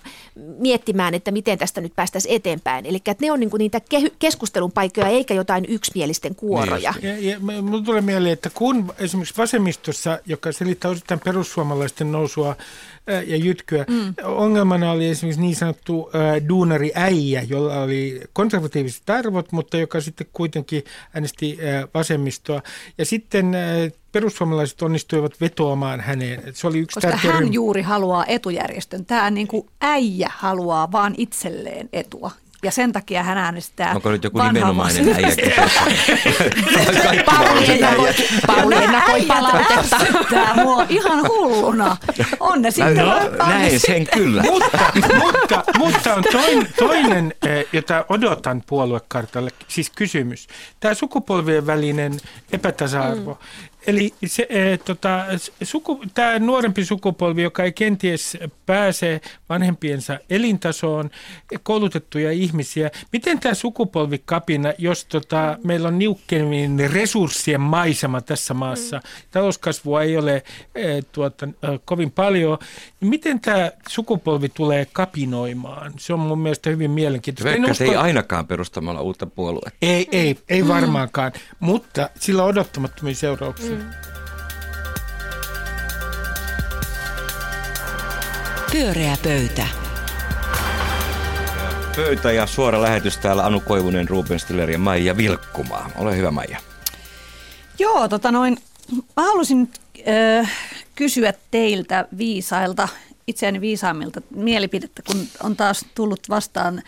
miettimään, 0.59 1.13
että 1.13 1.31
miten 1.31 1.57
tästä 1.57 1.81
nyt 1.81 1.95
päästäisiin 1.95 2.35
eteenpäin. 2.35 2.85
Eli 2.85 2.97
että 2.97 3.25
ne 3.25 3.31
on 3.31 3.39
niin 3.39 3.49
kuin 3.49 3.59
niitä 3.59 3.81
kehy- 3.89 4.15
keskustelun 4.19 4.71
paikkoja 4.71 5.07
eikä 5.07 5.33
jotain 5.33 5.65
yksimielisten 5.67 6.35
kuoroja. 6.35 6.93
Niin 7.01 7.23
ja, 7.25 7.31
ja 7.31 7.39
minulle 7.39 7.85
tulee 7.85 8.01
mieleen, 8.01 8.33
että 8.33 8.49
kun 8.53 8.93
esimerkiksi 8.99 9.37
vasemmistossa, 9.37 10.19
joka 10.25 10.51
selittää 10.51 10.91
osittain 10.91 11.19
perussuomalaisten 11.19 12.11
nousua 12.11 12.55
ja 13.27 13.37
jytkyä. 13.37 13.85
Mm. 13.87 14.13
Ongelmana 14.23 14.91
oli 14.91 15.07
esimerkiksi 15.07 15.41
niin 15.41 15.55
sanottu 15.55 16.09
äh, 16.15 16.20
duunari 16.49 16.91
äijä, 16.95 17.41
jolla 17.41 17.81
oli 17.81 18.21
konservatiiviset 18.33 19.09
arvot, 19.09 19.51
mutta 19.51 19.77
joka 19.77 20.01
sitten 20.01 20.27
kuitenkin 20.33 20.83
äänesti 21.13 21.57
vasemmistoa. 21.93 22.61
Ja 22.97 23.05
sitten 23.05 23.51
perussuomalaiset 24.11 24.81
onnistuivat 24.81 25.41
vetoamaan 25.41 25.99
häneen. 25.99 26.41
Se 26.53 26.67
oli 26.67 26.79
yksi 26.79 26.99
Koska 26.99 27.17
hän 27.17 27.53
juuri 27.53 27.81
haluaa 27.81 28.25
etujärjestön. 28.25 29.05
Tämä 29.05 29.31
niin 29.31 29.47
kuin 29.47 29.67
äijä 29.81 30.29
haluaa 30.37 30.91
vaan 30.91 31.15
itselleen 31.17 31.89
etua 31.93 32.31
ja 32.63 32.71
sen 32.71 32.91
takia 32.91 33.23
hän 33.23 33.37
äänestää 33.37 33.95
Onko 33.95 34.11
nyt 34.11 34.23
joku 34.23 34.41
nimenomainen 34.41 35.15
äijä 35.15 35.35
Pauli 38.47 38.75
ennakoi 38.75 39.21
palautetta. 39.21 39.97
Tämä 40.29 40.53
mua 40.63 40.85
ihan 40.89 41.27
hulluna. 41.27 41.97
On 42.39 42.61
ne 42.61 42.71
sitten. 42.71 42.95
No, 42.95 43.13
näin 43.47 43.79
sen 43.79 44.07
kyllä. 44.13 44.43
mutta, 44.43 44.79
mutta, 45.17 45.63
mutta 45.77 46.13
on 46.15 46.23
toinen, 46.31 46.67
toinen, 46.79 47.33
eh, 47.47 47.65
jota 47.73 48.05
odotan 48.09 48.63
puoluekartalle, 48.67 49.51
siis 49.67 49.89
kysymys. 49.89 50.47
Tämä 50.79 50.93
sukupolvien 50.93 51.67
välinen 51.67 52.17
epätasa-arvo. 52.53 53.31
Mm. 53.31 53.70
Eli 53.87 54.13
se, 54.25 54.47
e, 54.49 54.77
tota, 54.77 55.25
suku, 55.63 56.03
tämä 56.13 56.39
nuorempi 56.39 56.85
sukupolvi, 56.85 57.41
joka 57.41 57.63
ei 57.63 57.71
kenties 57.71 58.37
pääse 58.65 59.21
vanhempiensa 59.49 60.19
elintasoon, 60.29 61.09
koulutettuja 61.63 62.31
ihmisiä, 62.31 62.91
miten 63.11 63.39
tämä 63.39 63.53
sukupolvikapina, 63.53 64.73
jos 64.77 65.05
tota, 65.05 65.57
meillä 65.63 65.87
on 65.87 65.99
niukkenin 65.99 66.91
resurssien 66.93 67.61
maisema 67.61 68.21
tässä 68.21 68.53
maassa, 68.53 68.97
mm. 68.97 69.03
talouskasvua 69.31 70.01
ei 70.03 70.17
ole 70.17 70.43
e, 70.75 71.01
tuota, 71.11 71.47
kovin 71.85 72.11
paljon, 72.11 72.57
niin 72.99 73.09
miten 73.09 73.39
tämä 73.39 73.71
sukupolvi 73.89 74.49
tulee 74.49 74.87
kapinoimaan? 74.93 75.93
Se 75.97 76.13
on 76.13 76.19
mun 76.19 76.39
mielestä 76.39 76.69
hyvin 76.69 76.91
mielenkiintoista. 76.91 77.49
Vaikka 77.49 77.71
usko... 77.71 77.83
ei 77.83 77.95
ainakaan 77.95 78.47
perustamalla 78.47 79.01
uutta 79.01 79.25
puoluetta. 79.25 79.71
Ei, 79.81 80.07
ei, 80.11 80.37
ei 80.49 80.61
mm. 80.61 80.67
varmaankaan, 80.67 81.31
mutta 81.59 82.09
sillä 82.19 82.43
on 82.43 82.49
odottamattomia 82.49 83.15
seurauksia. 83.15 83.70
Mm. 83.71 83.89
Pyöreä 88.71 89.17
pöytä. 89.23 89.67
Pöytä 91.95 92.31
ja 92.31 92.47
suora 92.47 92.81
lähetys 92.81 93.17
täällä 93.17 93.45
Anu 93.45 93.59
Koivunen, 93.59 94.09
Ruben 94.09 94.39
Stiller 94.39 94.71
ja 94.71 94.79
Maija 94.79 95.17
Vilkkumaa. 95.17 95.89
Ole 95.95 96.17
hyvä 96.17 96.31
Maija. 96.31 96.57
Joo, 97.79 98.07
tota 98.07 98.31
noin, 98.31 98.57
mä 98.91 99.23
halusin 99.23 99.69
äh, 100.39 100.51
kysyä 100.95 101.33
teiltä 101.51 102.07
viisailta, 102.17 102.87
itseäni 103.27 103.61
viisaammilta 103.61 104.21
mielipidettä, 104.35 105.01
kun 105.07 105.27
on 105.43 105.55
taas 105.55 105.85
tullut 105.95 106.29
vastaan 106.29 106.81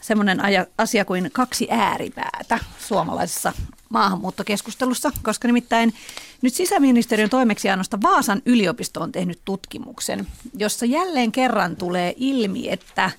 semmoinen 0.00 0.38
asia 0.78 1.04
kuin 1.04 1.30
kaksi 1.32 1.66
ääripäätä 1.70 2.58
suomalaisessa 2.78 3.52
maahanmuuttokeskustelussa, 3.90 5.12
koska 5.22 5.48
nimittäin 5.48 5.94
nyt 6.42 6.54
sisäministeriön 6.54 7.30
toimeksiannosta 7.30 8.02
Vaasan 8.02 8.42
yliopisto 8.46 9.00
on 9.00 9.12
tehnyt 9.12 9.40
tutkimuksen, 9.44 10.26
jossa 10.58 10.86
jälleen 10.86 11.32
kerran 11.32 11.76
tulee 11.76 12.14
ilmi, 12.16 12.68
että 12.70 13.10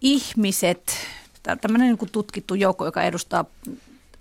ihmiset, 0.00 0.96
tämmöinen 1.60 1.96
niin 2.00 2.10
tutkittu 2.12 2.54
joukko, 2.54 2.84
joka 2.84 3.02
edustaa 3.02 3.44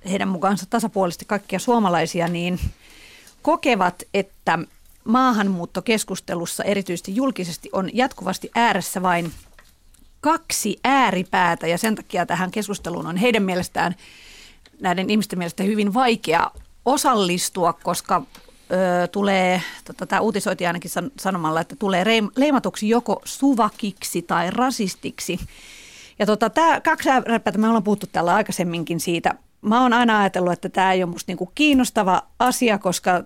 heidän 0.10 0.28
mukaansa 0.28 0.66
tasapuolisesti 0.70 1.26
kaikkia 1.26 1.60
suomalaisia, 1.60 2.28
niin 2.28 2.60
kokevat, 3.42 4.04
että 4.14 4.60
maahanmuuttokeskustelussa 5.04 6.64
erityisesti 6.64 7.16
julkisesti 7.16 7.70
on 7.72 7.90
jatkuvasti 7.94 8.52
ääressä 8.56 9.02
vain 9.02 9.32
kaksi 10.22 10.80
ääripäätä 10.84 11.68
ja 11.68 11.78
sen 11.78 11.96
takia 11.96 12.26
tähän 12.26 12.52
keskusteluun 12.52 13.08
on 13.08 13.18
heidän 13.18 13.44
mielestään 13.44 13.96
näiden 14.84 15.10
ihmisten 15.10 15.40
mielestä 15.40 15.64
hyvin 15.64 15.94
vaikea 15.94 16.52
osallistua, 16.86 17.74
koska 17.74 18.22
ö, 18.72 19.08
tulee, 19.08 19.62
tota, 19.86 20.06
tämä 20.06 20.22
uutisoitiin 20.22 20.68
ainakin 20.68 20.92
san, 20.92 21.12
sanomalla, 21.20 21.62
että 21.62 21.76
tulee 21.76 22.04
reim, 22.04 22.30
leimatuksi 22.36 22.90
joko 22.90 23.22
suvakiksi 23.26 24.22
tai 24.22 24.52
rasistiksi. 24.52 25.40
Ja 26.20 26.26
tota, 26.26 26.50
tämä 26.50 26.82
kaksi 26.82 27.10
ääripäätä, 27.10 27.58
me 27.58 27.68
ollaan 27.68 27.84
puhuttu 27.84 28.08
täällä 28.12 28.36
aikaisemminkin 28.36 29.00
siitä. 29.00 29.34
Mä 29.62 29.82
oon 29.82 29.94
aina 29.94 30.20
ajatellut, 30.20 30.54
että 30.54 30.70
tämä 30.70 30.94
ei 30.94 31.04
ole 31.04 31.12
musta 31.12 31.30
niinku 31.30 31.52
kiinnostava 31.56 32.22
asia, 32.40 32.78
koska 32.78 33.24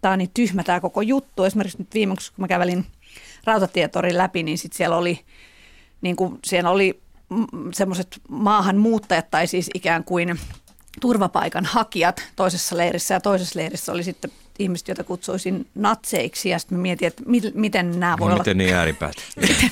tämä 0.00 0.12
on 0.12 0.18
niin 0.18 0.30
tyhmä 0.34 0.62
tämä 0.62 0.80
koko 0.80 1.02
juttu. 1.02 1.44
Esimerkiksi 1.44 1.78
nyt 1.78 1.94
viimeksi, 1.94 2.32
kun 2.32 2.42
mä 2.42 2.48
kävelin 2.48 2.86
rautatietorin 3.44 4.18
läpi, 4.18 4.42
niin 4.42 4.58
sit 4.58 4.72
siellä 4.72 4.96
oli, 4.96 5.20
niin 6.00 6.16
kuin, 6.16 6.38
siellä 6.44 6.70
oli 6.70 7.00
semmoiset 7.72 8.20
maahanmuuttajat 8.28 9.30
tai 9.30 9.46
siis 9.46 9.70
ikään 9.74 10.04
kuin 10.04 10.38
turvapaikan 11.00 11.64
hakijat 11.64 12.22
toisessa 12.36 12.76
leirissä 12.76 13.14
ja 13.14 13.20
toisessa 13.20 13.58
leirissä 13.58 13.92
oli 13.92 14.02
sitten 14.02 14.30
ihmiset, 14.58 14.88
joita 14.88 15.04
kutsuisin 15.04 15.66
natseiksi 15.74 16.48
ja 16.48 16.58
sitten 16.58 16.78
mietin, 16.78 17.08
että 17.08 17.22
miten 17.54 18.00
nämä 18.00 18.16
voi 18.18 18.28
no, 18.28 18.34
olla... 18.34 18.42
Miten 18.42 18.58
niin 18.58 18.74
ääripäät? 18.74 19.14
miten, 19.40 19.70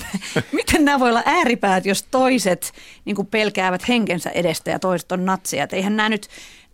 miten 0.53 0.85
nämä 0.85 1.01
voi 1.01 1.09
olla 1.09 1.23
ääripäät, 1.27 1.87
jos 1.87 2.03
toiset 2.03 2.73
niin 3.05 3.17
kuin 3.17 3.27
pelkäävät 3.27 3.89
henkensä 3.89 4.31
edestä 4.31 4.71
ja 4.71 4.79
toiset 4.79 5.13
on 5.13 5.25
natseja. 5.25 5.65
Et 5.65 5.73
eihän 5.73 5.97
nämä 5.97 6.09
nyt, 6.09 6.29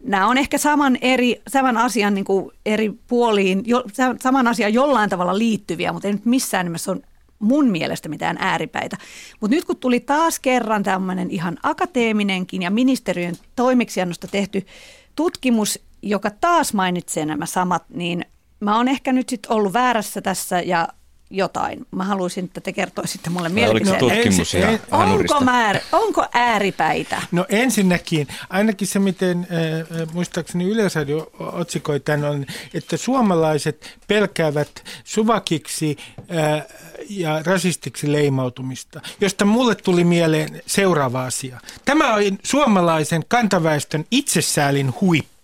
nämä 0.04 0.26
on 0.26 0.38
ehkä 0.38 0.58
saman, 0.58 0.98
eri, 1.00 1.42
saman 1.48 1.76
asian 1.76 2.14
niin 2.14 2.24
kuin 2.24 2.50
eri 2.66 2.92
puoliin, 3.06 3.62
jo, 3.66 3.84
saman 4.20 4.48
asian 4.48 4.74
jollain 4.74 5.10
tavalla 5.10 5.38
liittyviä, 5.38 5.92
mutta 5.92 6.08
ei 6.08 6.14
nyt 6.14 6.24
missään 6.24 6.66
nimessä 6.66 6.92
ole 6.92 7.00
mun 7.38 7.66
mielestä 7.66 8.08
mitään 8.08 8.36
ääripäitä. 8.40 8.96
Mutta 9.40 9.54
nyt 9.54 9.64
kun 9.64 9.76
tuli 9.76 10.00
taas 10.00 10.40
kerran 10.40 10.82
tämmöinen 10.82 11.30
ihan 11.30 11.58
akateeminenkin 11.62 12.62
ja 12.62 12.70
ministeriön 12.70 13.34
toimeksiannosta 13.56 14.28
tehty 14.28 14.66
tutkimus, 15.16 15.80
joka 16.02 16.30
taas 16.30 16.74
mainitsee 16.74 17.26
nämä 17.26 17.46
samat, 17.46 17.84
niin 17.88 18.24
mä 18.60 18.76
oon 18.76 18.88
ehkä 18.88 19.12
nyt 19.12 19.28
sitten 19.28 19.52
ollut 19.52 19.72
väärässä 19.72 20.20
tässä 20.20 20.60
ja 20.60 20.88
jotain. 21.30 21.86
Mä 21.90 22.04
haluaisin, 22.04 22.44
että 22.44 22.60
te 22.60 22.72
kertoisitte 22.72 23.30
mulle 23.30 23.48
mielipiteen. 23.48 24.04
Oliko 24.04 24.14
tutkimus 24.14 24.54
no, 24.54 24.60
ja 24.60 24.78
onko, 24.90 25.40
määr, 25.40 25.78
onko 25.92 26.26
ääripäitä? 26.34 27.22
No 27.32 27.46
ensinnäkin, 27.48 28.28
ainakin 28.50 28.88
se 28.88 28.98
miten 28.98 29.38
äh, 29.38 30.08
muistaakseni 30.12 30.64
Yleisradio 30.64 31.30
otsikoi 31.38 32.00
tämän 32.00 32.24
on, 32.24 32.46
että 32.74 32.96
suomalaiset 32.96 33.98
pelkäävät 34.06 34.84
suvakiksi 35.04 35.96
äh, 36.36 36.66
ja 37.10 37.42
rasistiksi 37.42 38.12
leimautumista, 38.12 39.00
josta 39.20 39.44
mulle 39.44 39.74
tuli 39.74 40.04
mieleen 40.04 40.62
seuraava 40.66 41.24
asia. 41.24 41.60
Tämä 41.84 42.14
on 42.14 42.22
suomalaisen 42.42 43.22
kantaväestön 43.28 44.04
itsesäälin 44.10 44.94
huippu. 45.00 45.37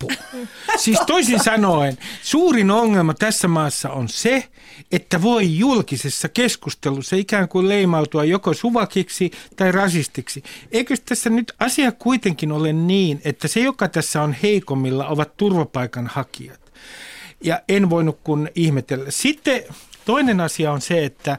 Siis 0.77 0.99
toisin 1.07 1.43
sanoen, 1.43 1.97
suurin 2.21 2.71
ongelma 2.71 3.13
tässä 3.13 3.47
maassa 3.47 3.89
on 3.89 4.09
se, 4.09 4.49
että 4.91 5.21
voi 5.21 5.57
julkisessa 5.57 6.29
keskustelussa 6.29 7.15
ikään 7.15 7.47
kuin 7.47 7.69
leimautua 7.69 8.23
joko 8.23 8.53
suvakiksi 8.53 9.31
tai 9.55 9.71
rasistiksi. 9.71 10.43
Eikö 10.71 10.95
tässä 11.05 11.29
nyt 11.29 11.53
asia 11.59 11.91
kuitenkin 11.91 12.51
ole 12.51 12.73
niin, 12.73 13.21
että 13.25 13.47
se, 13.47 13.59
joka 13.59 13.87
tässä 13.87 14.21
on 14.21 14.35
heikommilla, 14.43 15.07
ovat 15.07 15.37
turvapaikanhakijat? 15.37 16.59
Ja 17.43 17.61
en 17.69 17.89
voinut 17.89 18.19
kun 18.23 18.49
ihmetellä. 18.55 19.11
Sitten 19.11 19.63
Toinen 20.05 20.39
asia 20.39 20.71
on 20.71 20.81
se, 20.81 21.05
että 21.05 21.37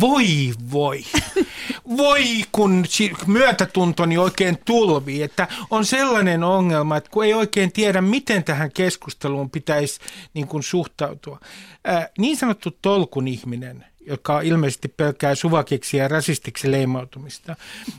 voi 0.00 0.52
voi, 0.72 1.04
voi 1.96 2.24
kun 2.52 2.84
myötätuntoni 3.26 4.18
oikein 4.18 4.58
tulvii, 4.64 5.22
että 5.22 5.48
on 5.70 5.84
sellainen 5.84 6.44
ongelma, 6.44 6.96
että 6.96 7.10
kun 7.10 7.24
ei 7.24 7.34
oikein 7.34 7.72
tiedä, 7.72 8.00
miten 8.00 8.44
tähän 8.44 8.72
keskusteluun 8.72 9.50
pitäisi 9.50 10.00
niin 10.34 10.46
kuin 10.48 10.62
suhtautua. 10.62 11.40
Ää, 11.84 12.08
niin 12.18 12.36
sanottu 12.36 12.78
tolkun 12.82 13.28
ihminen, 13.28 13.84
joka 14.06 14.40
ilmeisesti 14.40 14.88
pelkää 14.88 15.34
suvakiksi 15.34 15.96
ja 15.96 16.08
rasistiksi 16.08 16.70
leimautumista, 16.70 17.56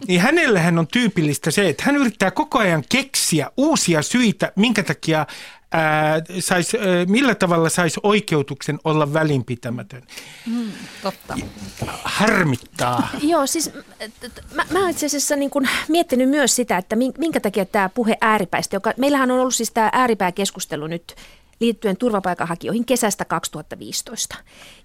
niin 0.08 0.22
hänellähän 0.22 0.80
on 0.80 0.88
tyypillistä 0.88 1.52
se, 1.52 1.70
että 1.70 1.84
hän 1.86 1.96
yrittää 1.96 2.32
koko 2.32 2.60
ajan 2.60 2.84
keksiä 2.90 3.52
uusia 3.58 4.02
syitä, 4.02 4.52
minkä 4.56 4.84
takia 4.84 5.26
ää, 5.72 6.22
sais, 6.40 6.76
ää, 6.76 6.82
millä 7.08 7.36
tavalla 7.36 7.70
saisi 7.70 8.00
oikeutuksen 8.04 8.80
olla 8.84 9.14
välinpitämätön. 9.14 10.04
Mm, 10.46 10.72
totta. 11.02 11.38
Harmittaa. 12.04 13.10
Joo, 13.22 13.48
siis 13.48 13.72
mä, 14.54 14.66
mä 14.72 14.90
itse 14.90 15.06
asiassa 15.06 15.36
niin 15.36 15.50
kun 15.50 15.68
miettinyt 15.88 16.30
myös 16.30 16.56
sitä, 16.56 16.78
että 16.78 16.96
minkä 16.96 17.40
takia 17.40 17.66
tämä 17.66 17.90
puhe 17.90 18.18
ääripäistä, 18.22 18.76
joka 18.76 18.94
meillähän 18.98 19.32
on 19.32 19.40
ollut 19.40 19.56
siis 19.56 19.72
tämä 19.72 19.90
ääripääkeskustelu 19.94 20.88
nyt 20.88 21.16
liittyen 21.60 21.98
turvapaikanhakijoihin 21.98 22.86
kesästä 22.86 23.26
2015. 23.26 24.38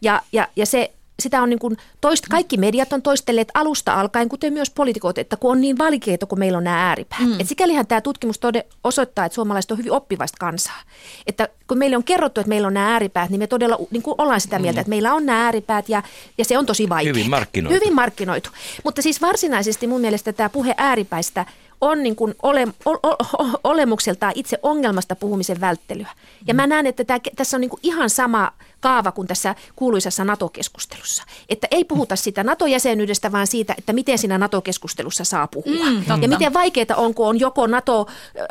Ja, 0.03 0.23
ja, 0.33 0.49
ja 0.57 0.67
se 0.67 0.93
sitä 1.21 1.43
on 1.43 1.51
niin 1.51 1.59
kuin 1.59 1.77
toist, 2.01 2.25
kaikki 2.31 2.57
mediat 2.57 2.93
on 2.93 3.03
toistelleet 3.03 3.49
alusta 3.55 4.01
alkaen, 4.01 4.29
kuten 4.29 4.53
myös 4.53 4.71
poliitikot, 4.71 5.19
että 5.19 5.37
kun 5.37 5.51
on 5.51 5.61
niin 5.61 5.79
valikeita, 5.79 6.27
kun 6.27 6.39
meillä 6.39 6.59
on 6.59 6.65
nämä 6.65 6.89
ääripäät. 6.89 7.23
Mm. 7.23 7.41
Et 7.41 7.49
sikälihän 7.49 7.87
tämä 7.87 8.01
tutkimus 8.01 8.39
tode, 8.39 8.67
osoittaa, 8.85 9.25
että 9.25 9.35
suomalaiset 9.35 9.71
on 9.71 9.79
hyvin 9.79 9.93
oppivasta 9.93 10.37
kansaa. 10.41 10.81
Että 11.27 11.49
kun 11.69 11.79
meille 11.79 11.97
on 11.97 12.05
kerrottu, 12.05 12.41
että 12.41 12.49
meillä 12.49 12.67
on 12.67 12.75
nämä 12.75 12.93
ääripäät, 12.93 13.31
niin 13.31 13.39
me 13.39 13.47
todella 13.47 13.79
niin 13.91 14.03
kuin 14.03 14.15
ollaan 14.19 14.41
sitä 14.41 14.59
mieltä, 14.59 14.79
mm. 14.79 14.81
että 14.81 14.91
meillä 14.91 15.15
on 15.15 15.27
nämä 15.27 15.45
ääripäät 15.45 15.89
ja, 15.89 16.03
ja 16.39 16.45
se 16.45 16.59
on 16.59 16.67
tosi 16.67 16.89
vaikeaa. 16.89 17.15
Hyvin 17.15 17.31
markkinoitu. 17.31 17.75
Hyvin 17.75 17.95
markkinoitu. 17.95 18.51
Mutta 18.85 19.03
siis 19.03 19.21
varsinaisesti 19.21 19.87
mun 19.87 20.01
mielestä 20.01 20.33
tämä 20.33 20.49
puhe 20.49 20.75
ääripäistä 20.77 21.47
on 21.81 22.03
niin 22.03 22.17
kuin 22.17 22.35
ole, 22.43 22.69
o, 22.87 22.91
o, 22.91 23.17
olemukseltaan 23.65 24.33
itse 24.35 24.59
ongelmasta 24.63 25.17
puhumisen 25.17 25.61
välttelyä. 25.61 26.09
Ja 26.47 26.55
mä 26.55 26.67
näen, 26.67 26.87
että 26.87 27.05
tämä, 27.05 27.19
tässä 27.37 27.57
on 27.57 27.61
niin 27.61 27.71
kuin 27.71 27.81
ihan 27.83 28.11
sama 28.11 28.53
kaava 28.81 29.13
kuin 29.13 29.29
tässä 29.29 29.55
kuuluisassa 29.77 30.25
NATO-keskustelussa. 30.25 31.25
Että 31.49 31.69
ei 31.71 31.85
puhuta 31.85 32.17
sitä 32.17 32.45
NATO-jäsenyydestä, 32.45 33.33
vaan 33.33 33.47
siitä, 33.47 33.75
että 33.79 33.93
miten 33.93 34.19
siinä 34.19 34.39
NATO-keskustelussa 34.39 35.25
saa 35.25 35.47
puhua. 35.47 35.91
Mm, 35.91 36.23
ja 36.23 36.29
miten 36.29 36.55
vaikeaa 36.55 36.97
on, 36.97 37.15
kun 37.15 37.27
on 37.27 37.41
joko 37.41 37.67
NATO, 37.67 38.07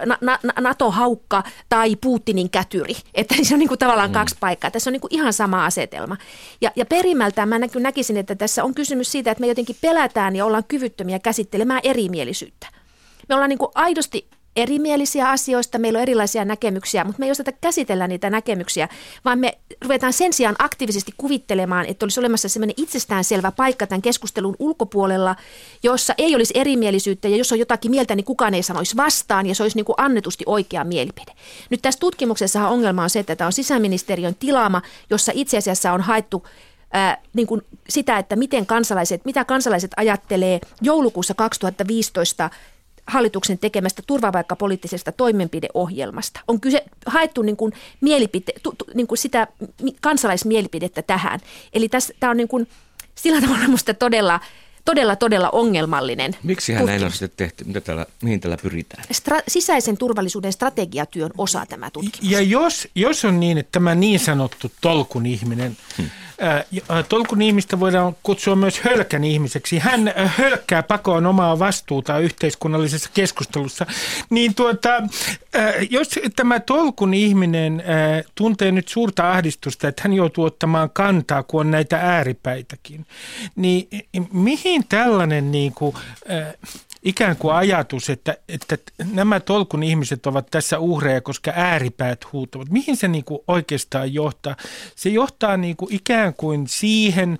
na, 0.05 0.17
na, 0.21 0.39
NATO-haukka 0.59 1.43
tai 1.69 1.95
Putinin 1.95 2.49
kätyri. 2.49 2.95
Että 3.15 3.35
se 3.43 3.53
on 3.53 3.59
niin 3.59 3.67
kuin 3.69 3.79
tavallaan 3.79 4.09
mm. 4.09 4.13
kaksi 4.13 4.35
paikkaa. 4.39 4.71
Tässä 4.71 4.89
on 4.89 4.91
niin 4.93 5.01
kuin 5.01 5.13
ihan 5.13 5.33
sama 5.33 5.65
asetelma. 5.65 6.17
Ja, 6.61 6.71
ja 6.75 6.85
perimmältään 6.85 7.49
mä 7.49 7.59
näkisin, 7.79 8.17
että 8.17 8.35
tässä 8.35 8.63
on 8.63 8.73
kysymys 8.73 9.11
siitä, 9.11 9.31
että 9.31 9.41
me 9.41 9.47
jotenkin 9.47 9.75
pelätään 9.81 10.35
ja 10.35 10.45
ollaan 10.45 10.63
kyvyttömiä 10.67 11.19
käsittelemään 11.19 11.81
erimielisyyttä. 11.83 12.78
Me 13.29 13.35
ollaan 13.35 13.49
niin 13.49 13.59
kuin 13.59 13.71
aidosti 13.75 14.27
erimielisiä 14.55 15.29
asioista, 15.29 15.79
meillä 15.79 15.97
on 15.97 16.03
erilaisia 16.03 16.45
näkemyksiä, 16.45 17.03
mutta 17.03 17.19
me 17.19 17.25
ei 17.25 17.31
osata 17.31 17.51
käsitellä 17.51 18.07
niitä 18.07 18.29
näkemyksiä, 18.29 18.89
vaan 19.25 19.39
me 19.39 19.57
ruvetaan 19.81 20.13
sen 20.13 20.33
sijaan 20.33 20.55
aktiivisesti 20.59 21.13
kuvittelemaan, 21.17 21.85
että 21.85 22.05
olisi 22.05 22.19
olemassa 22.19 22.49
sellainen 22.49 22.73
itsestäänselvä 22.77 23.51
paikka 23.51 23.87
tämän 23.87 24.01
keskustelun 24.01 24.55
ulkopuolella, 24.59 25.35
jossa 25.83 26.13
ei 26.17 26.35
olisi 26.35 26.53
erimielisyyttä 26.57 27.27
ja 27.27 27.37
jos 27.37 27.51
on 27.51 27.59
jotakin 27.59 27.91
mieltä, 27.91 28.15
niin 28.15 28.25
kukaan 28.25 28.53
ei 28.53 28.63
sanoisi 28.63 28.97
vastaan 28.97 29.45
ja 29.45 29.55
se 29.55 29.63
olisi 29.63 29.77
niin 29.77 29.85
kuin 29.85 29.95
annetusti 29.97 30.43
oikea 30.47 30.83
mielipide. 30.83 31.31
Nyt 31.69 31.81
tässä 31.81 31.99
tutkimuksessa 31.99 32.67
ongelma 32.67 33.03
on 33.03 33.09
se, 33.09 33.19
että 33.19 33.35
tämä 33.35 33.45
on 33.45 33.53
sisäministeriön 33.53 34.35
tilaama, 34.35 34.81
jossa 35.09 35.31
itse 35.35 35.57
asiassa 35.57 35.93
on 35.93 36.01
haettu 36.01 36.47
ää, 36.93 37.21
niin 37.33 37.47
kuin 37.47 37.61
sitä, 37.89 38.17
että 38.17 38.35
miten 38.35 38.65
kansalaiset, 38.65 39.25
mitä 39.25 39.45
kansalaiset 39.45 39.91
ajattelee 39.97 40.59
joulukuussa 40.81 41.33
2015 41.33 42.49
hallituksen 43.07 43.59
tekemästä 43.59 44.01
turvapaikkapoliittisesta 44.07 45.11
toimenpideohjelmasta. 45.11 46.39
On 46.47 46.61
kyse, 46.61 46.83
haettu 47.05 47.41
niin 47.41 47.57
kuin 47.57 47.73
mielipite, 48.01 48.53
tu, 48.63 48.73
tu, 48.77 48.85
niin 48.93 49.07
kuin 49.07 49.17
sitä 49.17 49.47
kansalaismielipidettä 50.01 51.01
tähän. 51.01 51.39
Eli 51.73 51.89
tämä 52.19 52.31
on 52.31 52.37
niin 52.37 52.47
kuin, 52.47 52.67
sillä 53.15 53.41
tavalla 53.41 53.61
minusta 53.61 53.93
todella 53.93 54.39
todella, 54.85 55.15
todella 55.15 55.49
ongelmallinen. 55.49 56.35
Miksi 56.43 56.73
hän 56.73 56.89
ei 56.89 57.03
ole 57.03 57.11
sitten 57.11 57.29
tehty? 57.37 57.63
Mitä 57.63 57.81
täällä, 57.81 58.05
mihin 58.21 58.39
tällä 58.39 58.57
pyritään? 58.57 59.03
Stra- 59.13 59.43
sisäisen 59.47 59.97
turvallisuuden 59.97 60.53
strategiatyön 60.53 61.31
osa 61.37 61.65
tämä 61.65 61.91
tutkimus. 61.91 62.31
Ja 62.31 62.41
jos, 62.41 62.87
jos 62.95 63.25
on 63.25 63.39
niin, 63.39 63.57
että 63.57 63.71
tämä 63.71 63.95
niin 63.95 64.19
sanottu 64.19 64.71
tolkun 64.81 65.25
ihminen 65.25 65.77
hmm 65.97 66.09
Tolkun 67.09 67.41
ihmistä 67.41 67.79
voidaan 67.79 68.15
kutsua 68.23 68.55
myös 68.55 68.79
hölkän 68.79 69.23
ihmiseksi. 69.23 69.79
Hän 69.79 70.13
hölkkää 70.15 70.83
pakoon 70.83 71.25
omaa 71.25 71.59
vastuuta 71.59 72.19
yhteiskunnallisessa 72.19 73.09
keskustelussa. 73.13 73.85
Niin 74.29 74.55
tuota, 74.55 74.89
jos 75.89 76.19
tämä 76.35 76.59
tolkun 76.59 77.13
ihminen 77.13 77.83
tuntee 78.35 78.71
nyt 78.71 78.87
suurta 78.87 79.31
ahdistusta, 79.31 79.87
että 79.87 80.01
hän 80.05 80.13
joutuu 80.13 80.45
ottamaan 80.45 80.89
kantaa, 80.89 81.43
kun 81.43 81.61
on 81.61 81.71
näitä 81.71 81.97
ääripäitäkin, 81.97 83.05
niin 83.55 83.87
mihin 84.33 84.83
tällainen 84.89 85.51
niin 85.51 85.73
kuin, 85.73 85.95
ikään 87.03 87.35
kuin 87.35 87.55
ajatus, 87.55 88.09
että, 88.09 88.37
että 88.49 88.77
nämä 89.13 89.39
tolkun 89.39 89.83
ihmiset 89.83 90.25
ovat 90.25 90.47
tässä 90.51 90.79
uhreja, 90.79 91.21
koska 91.21 91.51
ääripäät 91.55 92.33
huutavat. 92.33 92.69
Mihin 92.69 92.97
se 92.97 93.07
niin 93.07 93.23
kuin 93.23 93.39
oikeastaan 93.47 94.13
johtaa? 94.13 94.55
Se 94.95 95.09
johtaa 95.09 95.57
niin 95.57 95.75
kuin 95.75 95.93
ikään 95.93 96.33
kuin 96.33 96.67
siihen, 96.67 97.37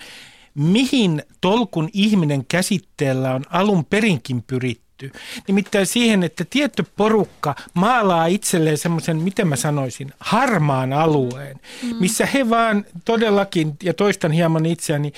mihin 0.55 1.23
tolkun 1.41 1.89
ihminen 1.93 2.45
käsitteellä 2.45 3.33
on 3.33 3.43
alun 3.49 3.85
perinkin 3.85 4.43
pyritty. 4.43 5.11
Nimittäin 5.47 5.85
siihen, 5.85 6.23
että 6.23 6.45
tietty 6.49 6.85
porukka 6.97 7.55
maalaa 7.73 8.25
itselleen 8.25 8.77
semmoisen, 8.77 9.17
miten 9.17 9.47
mä 9.47 9.55
sanoisin, 9.55 10.13
harmaan 10.19 10.93
alueen, 10.93 11.59
mm. 11.83 11.95
missä 11.99 12.25
he 12.25 12.49
vaan 12.49 12.85
todellakin, 13.05 13.77
ja 13.83 13.93
toistan 13.93 14.31
hieman 14.31 14.65
itseäni, 14.65 15.13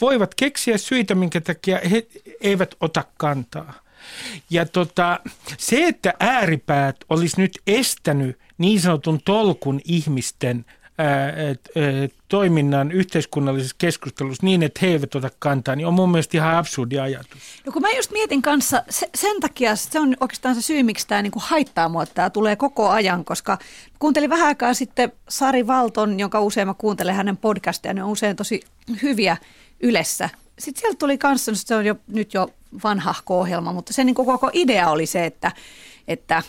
voivat 0.00 0.34
keksiä 0.34 0.78
syitä, 0.78 1.14
minkä 1.14 1.40
takia 1.40 1.80
he 1.90 2.06
eivät 2.40 2.74
ota 2.80 3.04
kantaa. 3.16 3.74
Ja 4.50 4.66
tota, 4.66 5.20
se, 5.58 5.86
että 5.86 6.14
ääripäät 6.20 6.96
olisi 7.08 7.40
nyt 7.40 7.58
estänyt 7.66 8.38
niin 8.58 8.80
sanotun 8.80 9.20
tolkun 9.24 9.80
ihmisten 9.84 10.64
ää, 10.98 11.28
et, 11.50 11.70
toiminnan 12.28 12.92
yhteiskunnallisessa 12.92 13.76
keskustelussa 13.78 14.46
niin, 14.46 14.62
että 14.62 14.80
he 14.82 14.86
eivät 14.86 15.14
ota 15.14 15.30
kantaa, 15.38 15.76
niin 15.76 15.86
on 15.86 15.94
mun 15.94 16.10
mielestä 16.10 16.36
ihan 16.36 16.56
absurdi 16.56 16.98
ajatus. 16.98 17.42
No 17.66 17.72
kun 17.72 17.82
mä 17.82 17.88
just 17.96 18.10
mietin 18.10 18.42
kanssa, 18.42 18.82
se, 18.90 19.08
sen 19.14 19.40
takia 19.40 19.76
se 19.76 20.00
on 20.00 20.16
oikeastaan 20.20 20.54
se 20.54 20.62
syy, 20.62 20.82
miksi 20.82 21.08
tämä 21.08 21.22
niinku 21.22 21.42
haittaa 21.42 21.88
mua, 21.88 22.02
että 22.02 22.14
tämä 22.14 22.30
tulee 22.30 22.56
koko 22.56 22.88
ajan, 22.88 23.24
koska 23.24 23.58
kuuntelin 23.98 24.30
vähän 24.30 24.46
aikaa 24.46 24.74
sitten 24.74 25.12
Sari 25.28 25.66
Valton, 25.66 26.20
jonka 26.20 26.40
usein 26.40 26.68
mä 26.68 26.74
kuuntelen 26.74 27.14
hänen 27.14 27.36
podcasteja, 27.36 27.94
ne 27.94 28.02
on 28.02 28.10
usein 28.10 28.36
tosi 28.36 28.60
hyviä 29.02 29.36
Ylessä. 29.80 30.30
Sitten 30.58 30.80
sieltä 30.80 30.98
tuli 30.98 31.18
kanssa, 31.18 31.52
se 31.54 31.76
on 31.76 31.86
jo, 31.86 31.96
nyt 32.06 32.34
jo 32.34 32.48
vanhahko 32.84 33.40
ohjelma, 33.40 33.72
mutta 33.72 33.92
se 33.92 34.04
niin 34.04 34.14
koko 34.14 34.50
idea 34.52 34.90
oli 34.90 35.06
se, 35.06 35.26
että, 35.26 35.52
että 36.08 36.42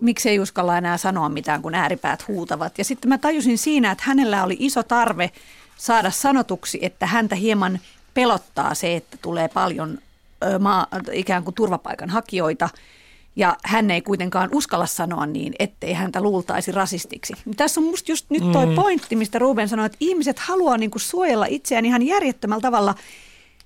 miksei 0.00 0.40
uskalla 0.40 0.78
enää 0.78 0.98
sanoa 0.98 1.28
mitään, 1.28 1.62
kun 1.62 1.74
ääripäät 1.74 2.28
huutavat. 2.28 2.78
Ja 2.78 2.84
sitten 2.84 3.08
mä 3.08 3.18
tajusin 3.18 3.58
siinä, 3.58 3.90
että 3.90 4.04
hänellä 4.06 4.44
oli 4.44 4.56
iso 4.58 4.82
tarve 4.82 5.30
saada 5.76 6.10
sanotuksi, 6.10 6.78
että 6.82 7.06
häntä 7.06 7.34
hieman 7.34 7.78
pelottaa 8.14 8.74
se, 8.74 8.96
että 8.96 9.16
tulee 9.22 9.48
paljon 9.48 9.98
maa, 10.58 10.86
ikään 11.12 11.44
kuin 11.44 11.54
turvapaikanhakijoita– 11.54 12.68
ja 13.36 13.56
hän 13.64 13.90
ei 13.90 14.02
kuitenkaan 14.02 14.48
uskalla 14.52 14.86
sanoa 14.86 15.26
niin, 15.26 15.54
ettei 15.58 15.92
häntä 15.92 16.20
luultaisi 16.20 16.72
rasistiksi. 16.72 17.34
Tässä 17.56 17.80
on 17.80 17.86
musta 17.86 18.12
just 18.12 18.30
nyt 18.30 18.52
toi 18.52 18.66
mm. 18.66 18.74
pointti, 18.74 19.16
mistä 19.16 19.38
Ruben 19.38 19.68
sanoi, 19.68 19.86
että 19.86 19.98
ihmiset 20.00 20.38
haluaa 20.38 20.78
niin 20.78 20.90
kuin 20.90 21.02
suojella 21.02 21.46
itseään 21.46 21.84
ihan 21.84 22.02
järjettömällä 22.02 22.60
tavalla. 22.62 22.94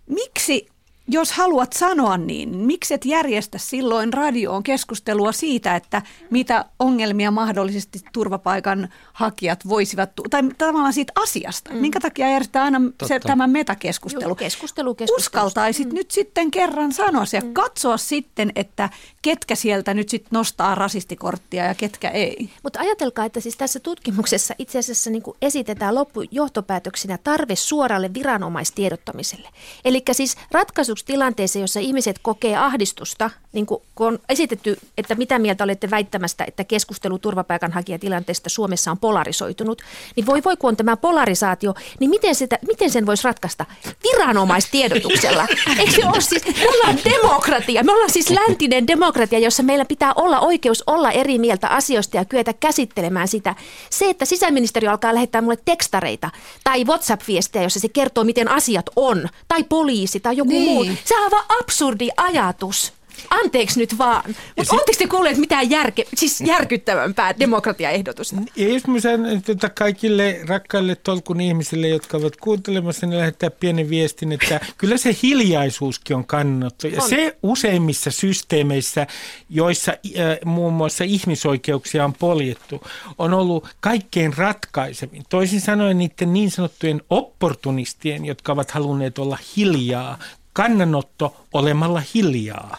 Miksi 0.07 0.69
jos 1.09 1.33
haluat 1.33 1.73
sanoa 1.73 2.17
niin, 2.17 2.57
miksi 2.57 2.95
et 2.95 3.05
järjestä 3.05 3.59
silloin 3.59 4.13
radioon 4.13 4.63
keskustelua 4.63 5.33
siitä, 5.33 5.77
että 5.77 6.03
mitä 6.31 6.65
ongelmia 6.79 7.31
mahdollisesti 7.31 8.01
turvapaikan 8.13 8.89
hakijat 9.13 9.69
voisivat, 9.69 10.11
tai 10.31 10.43
tavallaan 10.59 10.93
siitä 10.93 11.13
asiasta. 11.23 11.71
Mm. 11.71 11.77
Minkä 11.77 12.01
takia 12.01 12.31
järjestetään 12.31 12.75
aina 12.75 12.91
se, 13.07 13.21
tämä 13.21 13.47
metakeskustelu? 13.47 14.31
Joo, 14.31 14.35
keskustelu, 14.35 14.95
keskustelu. 14.95 15.21
Uskaltaisit 15.21 15.89
mm. 15.89 15.95
nyt 15.95 16.11
sitten 16.11 16.51
kerran 16.51 16.93
sanoa 16.93 17.25
se 17.25 17.37
ja 17.37 17.43
mm. 17.43 17.53
katsoa 17.53 17.97
sitten, 17.97 18.53
että 18.57 18.91
ketkä 19.23 19.55
sieltä 19.55 19.95
nyt 19.95 20.09
sitten 20.09 20.31
nostaa 20.33 20.75
rasistikorttia 20.75 21.65
ja 21.65 21.75
ketkä 21.75 22.09
ei. 22.09 22.51
Mutta 22.63 22.81
ajatelkaa, 22.81 23.25
että 23.25 23.41
siis 23.41 23.57
tässä 23.57 23.81
tutkimuksessa 23.81 24.55
itse 24.59 24.79
asiassa 24.79 25.11
niin 25.11 25.23
esitetään 25.43 25.95
loppujohtopäätöksinä 25.95 27.19
tarve 27.25 27.57
suoralle 27.57 28.15
viranomaistiedottamiselle. 28.15 29.49
Eli 29.85 30.03
siis 30.13 30.37
ratkaisu 30.51 30.98
joutuisi 30.99 31.05
tilanteeseen, 31.05 31.61
jossa 31.61 31.81
ihmiset 31.81 32.19
kokee 32.23 32.57
ahdistusta, 32.57 33.31
niin 33.53 33.67
kun 33.67 33.83
on 33.97 34.19
esitetty, 34.29 34.79
että 34.99 35.15
mitä 35.15 35.39
mieltä 35.39 35.65
olette 35.65 35.91
väittämästä, 35.91 36.45
että 36.45 36.65
keskustelu 36.65 37.19
turvapaikanhakijatilanteesta 37.19 38.49
Suomessa 38.49 38.91
on 38.91 38.99
polarisoitunut, 38.99 39.83
niin 40.17 40.27
voi 40.27 40.43
voi 40.45 40.57
kun 40.57 40.69
on 40.69 40.77
tämä 40.77 40.97
polarisaatio, 40.97 41.75
niin 42.01 42.11
miten, 42.11 42.35
sitä, 42.35 42.59
miten 42.67 42.91
sen 42.91 43.07
voisi 43.07 43.25
ratkaista? 43.25 43.67
Viranomaistiedotuksella. 44.03 45.47
Eikö 45.79 45.93
se 45.93 46.07
ole 46.07 46.21
siis, 46.21 46.47
me 46.47 46.69
ollaan 46.69 46.99
demokratia, 47.05 47.85
me 47.85 47.93
ollaan 47.93 48.13
siis 48.13 48.31
läntinen 48.31 48.87
demokratia, 48.87 49.39
jossa 49.39 49.63
meillä 49.63 49.85
pitää 49.85 50.13
olla 50.17 50.41
oikeus 50.41 50.83
olla 50.87 51.11
eri 51.11 51.39
mieltä 51.39 51.69
asioista 51.69 52.17
ja 52.17 52.25
kyetä 52.25 52.53
käsittelemään 52.53 53.29
sitä. 53.29 53.55
Se, 53.91 54.11
että 54.11 54.25
sisäministeriö 54.25 54.91
alkaa 54.91 55.15
lähettää 55.15 55.43
mulle 55.43 55.59
tekstareita 55.65 56.31
tai 56.65 56.85
WhatsApp-viestejä, 56.85 57.63
jossa 57.63 57.81
se 57.81 57.89
kertoo, 57.89 58.25
miten 58.25 58.49
asiat 58.49 58.87
on, 58.97 59.29
tai 59.49 59.65
poliisi 59.65 60.21
tai 60.21 60.37
joku 60.37 60.51
niin. 60.51 60.63
muu, 60.63 60.88
se 61.05 61.17
on 61.17 61.25
aivan 61.25 61.45
absurdi 61.61 62.09
ajatus. 62.17 62.93
Anteeksi 63.31 63.81
nyt 63.81 63.99
vaan. 63.99 64.35
Mutta 64.57 64.75
oletteko 64.75 64.99
te 64.99 65.07
kuulleet 65.07 65.37
mitään 65.37 65.71
järke, 65.71 66.07
siis 66.15 66.41
järkyttävämpää 66.41 67.39
demokratiaehdotusta? 67.39 68.37
Ja 68.57 68.69
jos 68.69 68.87
mä 68.87 69.01
sanon 69.01 69.43
tuota 69.43 69.69
kaikille 69.69 70.41
rakkaille 70.47 70.95
tolkun 70.95 71.41
ihmisille, 71.41 71.89
jotka 71.89 72.17
ovat 72.17 72.37
kuuntelemassa, 72.37 73.07
niin 73.07 73.19
lähettää 73.19 73.51
pienen 73.51 73.91
viestin, 73.91 74.33
että 74.33 74.61
kyllä 74.79 74.97
se 74.97 75.17
hiljaisuuskin 75.23 76.17
on 76.17 76.27
kannattu. 76.27 76.87
Ja 76.87 77.03
on. 77.03 77.09
se 77.09 77.37
useimmissa 77.43 78.11
systeemeissä, 78.11 79.07
joissa 79.51 79.93
äh, 79.93 80.39
muun 80.45 80.73
muassa 80.73 81.05
ihmisoikeuksia 81.05 82.05
on 82.05 82.13
poljettu, 82.13 82.83
on 83.19 83.35
ollut 83.35 83.69
kaikkein 83.81 84.37
ratkaisevin. 84.37 85.23
Toisin 85.29 85.61
sanoen 85.61 85.99
niiden 85.99 86.33
niin 86.33 86.51
sanottujen 86.51 87.03
opportunistien, 87.11 88.25
jotka 88.25 88.53
ovat 88.53 88.71
halunneet 88.71 89.19
olla 89.19 89.39
hiljaa, 89.57 90.19
kannanotto 90.59 91.37
olemalla 91.55 92.03
hiljaa. 92.15 92.77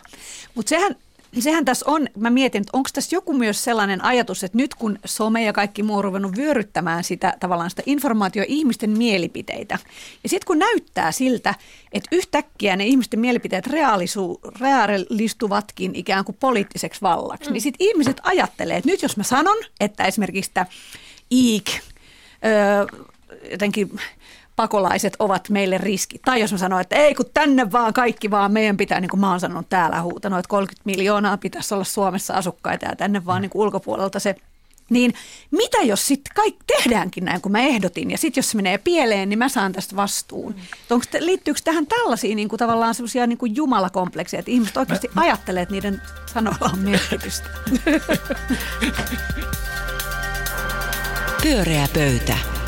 Mutta 0.55 0.69
sehän, 0.69 0.95
sehän 1.39 1.65
tässä 1.65 1.85
on, 1.89 2.07
mä 2.17 2.29
mietin, 2.29 2.61
että 2.61 2.77
onko 2.77 2.89
tässä 2.93 3.15
joku 3.15 3.33
myös 3.33 3.63
sellainen 3.63 4.03
ajatus, 4.03 4.43
että 4.43 4.57
nyt 4.57 4.75
kun 4.75 4.99
some 5.05 5.43
ja 5.43 5.53
kaikki 5.53 5.83
muu 5.83 5.97
on 5.97 6.03
ruvennut 6.03 6.37
vyöryttämään 6.37 7.03
sitä 7.03 7.33
tavallaan 7.39 7.69
sitä 7.69 7.83
informaatio 7.85 8.43
ihmisten 8.47 8.89
mielipiteitä. 8.89 9.77
Ja 10.23 10.29
sitten 10.29 10.47
kun 10.47 10.59
näyttää 10.59 11.11
siltä, 11.11 11.55
että 11.93 12.15
yhtäkkiä 12.15 12.75
ne 12.75 12.85
ihmisten 12.85 13.19
mielipiteet 13.19 13.67
reaalisu, 13.67 14.39
reaalistuvatkin 14.59 15.95
ikään 15.95 16.25
kuin 16.25 16.37
poliittiseksi 16.39 17.01
vallaksi, 17.01 17.49
mm. 17.49 17.53
niin 17.53 17.61
sitten 17.61 17.87
ihmiset 17.87 18.21
ajattelee, 18.23 18.77
että 18.77 18.89
nyt 18.89 19.01
jos 19.01 19.17
mä 19.17 19.23
sanon, 19.23 19.57
että 19.79 20.05
esimerkiksi 20.05 20.51
tämä 20.53 20.65
IIK, 21.31 21.69
öö, 22.45 22.85
jotenkin 23.51 23.99
pakolaiset 24.60 25.15
ovat 25.19 25.50
meille 25.50 25.78
riski. 25.78 26.19
Tai 26.26 26.41
jos 26.41 26.52
mä 26.52 26.58
sanon, 26.58 26.82
että 26.82 26.95
ei 26.95 27.15
kun 27.15 27.26
tänne 27.34 27.72
vaan 27.72 27.93
kaikki 27.93 28.32
vaan, 28.32 28.52
meidän 28.52 28.78
pitää, 28.78 29.00
niin 29.00 29.10
kuin 29.10 29.19
mä 29.19 29.30
oon 29.30 29.39
sanonut 29.39 29.69
täällä 29.69 30.02
huutanut, 30.02 30.39
että 30.39 30.50
30 30.50 30.82
miljoonaa 30.86 31.38
pitäisi 31.38 31.74
olla 31.74 31.84
Suomessa 31.84 32.34
asukkaita 32.34 32.86
ja 32.86 32.95
tänne 32.95 33.26
vaan 33.26 33.41
niin 33.41 33.50
kuin 33.50 33.62
ulkopuolelta 33.62 34.19
se 34.19 34.36
niin 34.89 35.13
mitä 35.52 35.78
jos 35.78 36.08
sitten 36.08 36.34
kaikki 36.36 36.63
tehdäänkin 36.67 37.26
näin, 37.26 37.41
kun 37.41 37.52
mä 37.52 37.60
ehdotin, 37.60 38.12
ja 38.12 38.17
sitten 38.17 38.39
jos 38.41 38.52
se 38.52 38.56
menee 38.56 38.78
pieleen, 38.78 39.30
niin 39.30 39.39
mä 39.39 39.50
saan 39.50 39.72
tästä 39.72 39.95
vastuun. 39.95 40.52
Mm. 40.52 40.62
Onko, 40.89 41.06
liittyykö 41.19 41.60
tähän 41.63 41.88
tällaisia 41.88 42.36
niin 42.36 42.50
kuin 42.50 42.60
tavallaan 42.60 42.95
semmoisia 42.95 43.28
niin 43.28 43.38
kuin 43.38 43.56
jumalakomplekseja, 43.56 44.39
että 44.39 44.52
ihmiset 44.52 44.78
oikeasti 44.78 45.10
mä... 45.15 45.22
ajattelee, 45.22 45.63
että 45.63 45.74
niiden 45.76 46.02
sanoilla 46.34 46.69
on 46.74 46.80
merkitystä? 46.80 47.50
Pyöreä 51.43 51.88
pöytä 51.93 52.59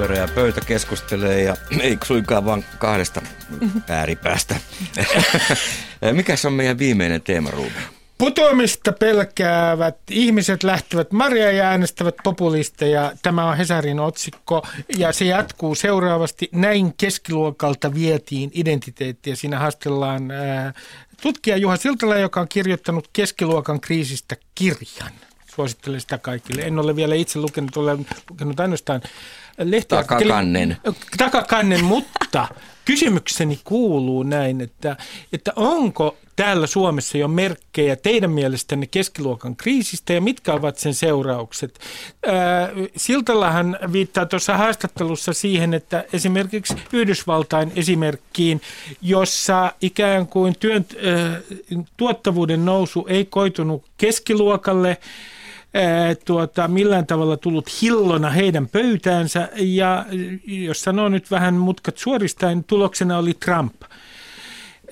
pyöreä 0.00 0.28
pöytä 0.28 0.60
keskustelee 0.60 1.42
ja 1.42 1.56
ei 1.80 1.98
suinkaan 2.04 2.44
vain 2.44 2.64
kahdesta 2.78 3.22
ääripäästä. 3.88 4.56
Mikä 6.12 6.34
on 6.46 6.52
meidän 6.52 6.78
viimeinen 6.78 7.22
teema, 7.22 7.50
Ruben? 7.50 7.82
Putoamista 8.18 8.92
pelkäävät 8.92 9.96
ihmiset 10.10 10.62
lähtevät 10.62 11.12
Maria 11.12 11.52
ja 11.52 11.64
äänestävät 11.64 12.14
populisteja. 12.24 13.12
Tämä 13.22 13.44
on 13.44 13.56
Hesarin 13.56 14.00
otsikko 14.00 14.66
ja 14.98 15.12
se 15.12 15.24
jatkuu 15.24 15.74
seuraavasti. 15.74 16.48
Näin 16.52 16.94
keskiluokalta 16.96 17.94
vietiin 17.94 18.50
identiteettiä. 18.54 19.36
Siinä 19.36 19.58
haastellaan 19.58 20.22
tutkija 21.22 21.56
Juha 21.56 21.76
Siltala, 21.76 22.16
joka 22.16 22.40
on 22.40 22.48
kirjoittanut 22.48 23.10
keskiluokan 23.12 23.80
kriisistä 23.80 24.36
kirjan. 24.54 25.12
Suosittelen 25.54 26.00
sitä 26.00 26.18
kaikille. 26.18 26.62
En 26.62 26.78
ole 26.78 26.96
vielä 26.96 27.14
itse 27.14 27.38
lukenut, 27.38 27.76
olen 27.76 28.06
lukenut 28.30 28.60
ainoastaan. 28.60 29.00
Takakannen. 29.88 30.76
Takakannen, 31.18 31.84
mutta 31.84 32.48
kysymykseni 32.84 33.60
kuuluu 33.64 34.22
näin, 34.22 34.60
että, 34.60 34.96
että 35.32 35.52
onko 35.56 36.16
täällä 36.36 36.66
Suomessa 36.66 37.18
jo 37.18 37.28
merkkejä 37.28 37.96
teidän 37.96 38.30
mielestänne 38.30 38.86
keskiluokan 38.86 39.56
kriisistä 39.56 40.12
ja 40.12 40.20
mitkä 40.20 40.52
ovat 40.52 40.78
sen 40.78 40.94
seuraukset? 40.94 41.78
Siltallahan 42.96 43.78
viittaa 43.92 44.26
tuossa 44.26 44.56
haastattelussa 44.56 45.32
siihen, 45.32 45.74
että 45.74 46.04
esimerkiksi 46.12 46.74
Yhdysvaltain 46.92 47.72
esimerkkiin, 47.76 48.60
jossa 49.02 49.72
ikään 49.80 50.26
kuin 50.26 50.56
työn, 50.60 50.86
tuottavuuden 51.96 52.64
nousu 52.64 53.06
ei 53.08 53.24
koitunut 53.24 53.84
keskiluokalle, 53.96 54.96
tuota, 56.24 56.68
millään 56.68 57.06
tavalla 57.06 57.36
tullut 57.36 57.82
hillona 57.82 58.30
heidän 58.30 58.68
pöytäänsä 58.68 59.48
ja 59.56 60.06
jos 60.46 60.82
sanoo 60.82 61.08
nyt 61.08 61.30
vähän 61.30 61.54
mutkat 61.54 61.98
suoristain, 61.98 62.64
tuloksena 62.64 63.18
oli 63.18 63.34
Trump. 63.34 63.74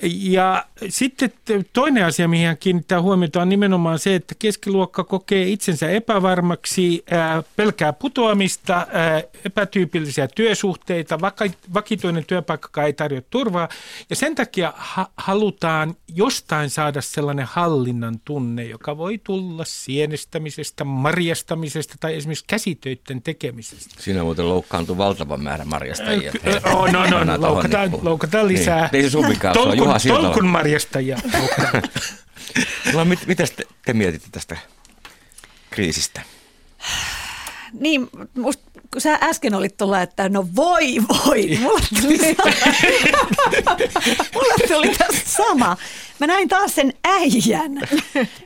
Ja 0.01 0.65
sitten 0.89 1.31
toinen 1.73 2.05
asia, 2.05 2.27
mihin 2.27 2.47
hän 2.47 2.57
kiinnittää 2.57 3.01
huomiota, 3.01 3.41
on 3.41 3.49
nimenomaan 3.49 3.99
se, 3.99 4.15
että 4.15 4.35
keskiluokka 4.39 5.03
kokee 5.03 5.47
itsensä 5.47 5.89
epävarmaksi, 5.89 7.05
pelkää 7.55 7.93
putoamista, 7.93 8.87
epätyypillisiä 9.45 10.27
työsuhteita, 10.27 11.19
vakituinen 11.73 12.25
työpaikka 12.25 12.83
ei 12.83 12.93
tarjoa 12.93 13.21
turvaa. 13.29 13.69
Ja 14.09 14.15
sen 14.15 14.35
takia 14.35 14.73
ha- 14.75 15.09
halutaan 15.17 15.95
jostain 16.15 16.69
saada 16.69 17.01
sellainen 17.01 17.45
hallinnan 17.45 18.19
tunne, 18.25 18.63
joka 18.63 18.97
voi 18.97 19.17
tulla 19.23 19.63
sienestämisestä, 19.65 20.83
marjastamisesta 20.83 21.95
tai 21.99 22.15
esimerkiksi 22.15 22.45
käsitöiden 22.47 23.21
tekemisestä. 23.21 23.95
Siinä 23.99 24.23
muuten 24.23 24.49
loukkaantui 24.49 24.97
valtava 24.97 25.37
määrä 25.37 25.65
marjastajia. 25.65 26.31
Oh, 26.73 26.91
no, 26.91 27.05
no, 27.05 27.23
no, 27.23 27.41
loukataan, 27.41 27.91
loukataan 28.01 28.47
lisää. 28.47 28.89
Niin, 28.91 29.03
ei 29.03 29.09
se 29.09 29.17
Juha 29.89 29.99
Siltala. 29.99 30.23
Tolkun 30.23 30.47
marjastajia. 30.47 31.17
no, 32.93 33.05
mit, 33.05 33.19
mitä 33.27 33.43
te, 33.55 33.67
te 33.85 33.93
mietitte 33.93 34.27
tästä 34.31 34.57
kriisistä? 35.69 36.21
Niin, 37.79 38.09
musta, 38.37 38.63
kun 38.91 39.01
sä 39.01 39.19
äsken 39.21 39.55
olit 39.55 39.77
tulla, 39.77 40.01
että 40.01 40.29
no 40.29 40.47
voi 40.55 40.95
voi, 41.07 41.47
mulla 41.61 41.79
tuli, 42.01 42.35
mulla 44.33 44.67
tuli 44.67 44.95
tässä 44.97 45.23
sama. 45.25 45.77
Mä 46.19 46.27
näin 46.27 46.49
taas 46.49 46.75
sen 46.75 46.93
äijän. 47.03 47.71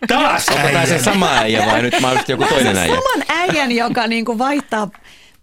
Taas 0.08 0.50
Onko 0.50 0.62
tämä 0.64 0.86
se 0.86 1.04
sama 1.04 1.32
äijä 1.32 1.66
vai 1.66 1.82
nyt 1.82 1.94
mahdollisesti 2.02 2.32
joku 2.32 2.46
toinen 2.46 2.78
äijä? 2.78 2.96
Saman 2.96 3.26
äijän, 3.28 3.72
joka 3.72 4.08
niinku 4.08 4.38
vaihtaa 4.38 4.90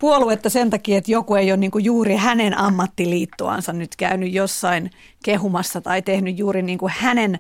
puoluetta 0.00 0.50
sen 0.50 0.70
takia, 0.70 0.98
että 0.98 1.12
joku 1.12 1.34
ei 1.34 1.50
ole 1.52 1.56
niin 1.56 1.70
kuin 1.70 1.84
juuri 1.84 2.16
hänen 2.16 2.58
ammattiliittoansa 2.58 3.72
nyt 3.72 3.96
käynyt 3.96 4.32
jossain 4.32 4.90
kehumassa 5.24 5.80
tai 5.80 6.02
tehnyt 6.02 6.38
juuri 6.38 6.62
niin 6.62 6.78
kuin 6.78 6.92
hänen 6.96 7.38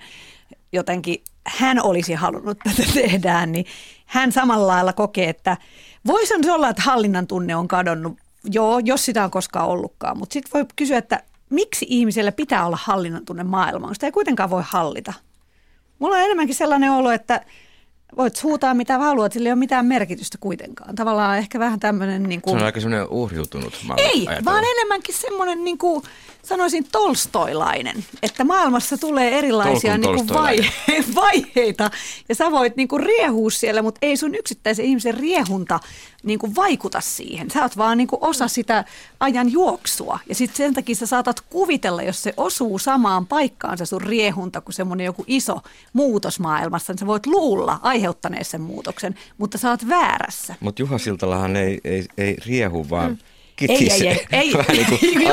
jotenkin, 0.72 1.22
hän 1.46 1.82
olisi 1.82 2.14
halunnut 2.14 2.58
tätä 2.64 2.92
tehdään, 2.94 3.52
niin 3.52 3.64
hän 4.06 4.32
samalla 4.32 4.66
lailla 4.66 4.92
kokee, 4.92 5.28
että 5.28 5.56
voisi 6.06 6.34
se 6.42 6.52
olla, 6.52 6.68
että 6.68 6.82
hallinnan 6.82 7.26
tunne 7.26 7.56
on 7.56 7.68
kadonnut, 7.68 8.18
joo, 8.44 8.78
jos 8.78 9.04
sitä 9.04 9.24
on 9.24 9.30
koskaan 9.30 9.68
ollutkaan, 9.68 10.18
mutta 10.18 10.32
sitten 10.32 10.50
voi 10.54 10.66
kysyä, 10.76 10.98
että 10.98 11.22
miksi 11.50 11.86
ihmisellä 11.88 12.32
pitää 12.32 12.66
olla 12.66 12.78
hallinnan 12.82 13.24
tunne 13.24 13.44
maailmaan, 13.44 13.94
sitä 13.94 14.06
ei 14.06 14.12
kuitenkaan 14.12 14.50
voi 14.50 14.62
hallita. 14.66 15.12
Mulla 15.98 16.16
on 16.16 16.22
enemmänkin 16.22 16.54
sellainen 16.54 16.92
olo, 16.92 17.10
että 17.10 17.40
voit 18.16 18.42
huutaa 18.42 18.74
mitä 18.74 18.98
haluat, 18.98 19.32
sillä 19.32 19.48
ei 19.48 19.52
ole 19.52 19.58
mitään 19.58 19.86
merkitystä 19.86 20.38
kuitenkaan. 20.40 20.94
Tavallaan 20.94 21.38
ehkä 21.38 21.58
vähän 21.58 21.80
tämmöinen... 21.80 22.22
Niin 22.22 22.40
kuin... 22.40 22.52
Se 22.52 22.58
on 22.58 22.66
aika 22.66 22.80
semmoinen 22.80 23.08
uhriutunut 23.08 23.74
Ei, 23.96 24.26
ajatella. 24.26 24.52
vaan 24.52 24.64
enemmänkin 24.64 25.14
semmoinen, 25.14 25.64
niin 25.64 25.78
kuin, 25.78 26.02
sanoisin, 26.42 26.86
tolstoilainen. 26.92 28.04
Että 28.22 28.44
maailmassa 28.44 28.98
tulee 28.98 29.38
erilaisia 29.38 29.98
niin 29.98 30.14
kuin 30.16 30.28
vaihe- 30.28 31.04
vaiheita 31.14 31.90
ja 32.28 32.34
sä 32.34 32.50
voit 32.50 32.76
niin 32.76 32.88
kuin 32.88 33.02
riehua 33.02 33.50
siellä, 33.50 33.82
mutta 33.82 33.98
ei 34.02 34.16
sun 34.16 34.34
yksittäisen 34.34 34.84
ihmisen 34.84 35.14
riehunta 35.14 35.80
niin 36.22 36.38
kuin 36.38 36.56
vaikuta 36.56 37.00
siihen. 37.00 37.50
Sä 37.50 37.62
oot 37.62 37.76
vaan 37.76 37.98
niin 37.98 38.08
kuin 38.08 38.24
osa 38.24 38.48
sitä 38.48 38.84
ajan 39.20 39.52
juoksua. 39.52 40.18
Ja 40.28 40.34
sitten 40.34 40.56
sen 40.56 40.74
takia 40.74 40.94
sä 40.94 41.06
saatat 41.06 41.40
kuvitella, 41.40 42.02
jos 42.02 42.22
se 42.22 42.34
osuu 42.36 42.78
samaan 42.78 43.26
paikkaan 43.26 43.78
se 43.78 43.86
sun 43.86 44.00
riehunta 44.02 44.60
kuin 44.60 44.74
semmoinen 44.74 45.04
joku 45.04 45.24
iso 45.26 45.60
muutos 45.92 46.40
maailmassa, 46.40 46.92
niin 46.92 46.98
sä 46.98 47.06
voit 47.06 47.26
luulla 47.26 47.78
aiheuttaneessa 47.82 48.50
sen 48.50 48.60
muutoksen, 48.60 49.14
mutta 49.38 49.58
sä 49.58 49.70
oot 49.70 49.88
väärässä. 49.88 50.54
Mutta 50.60 50.82
Juha 50.82 50.98
Siltalahan 50.98 51.56
ei, 51.56 51.80
ei, 51.84 52.06
ei 52.18 52.36
riehu, 52.46 52.90
vaan... 52.90 53.10
Mm 53.10 53.18
kitkisi. 53.66 54.08
Ei, 54.08 54.12
ei, 54.12 54.26
ei, 54.32 54.40
ei. 54.40 54.52
Vähän 54.52 54.76
niin 54.76 54.86
kuin 54.86 55.32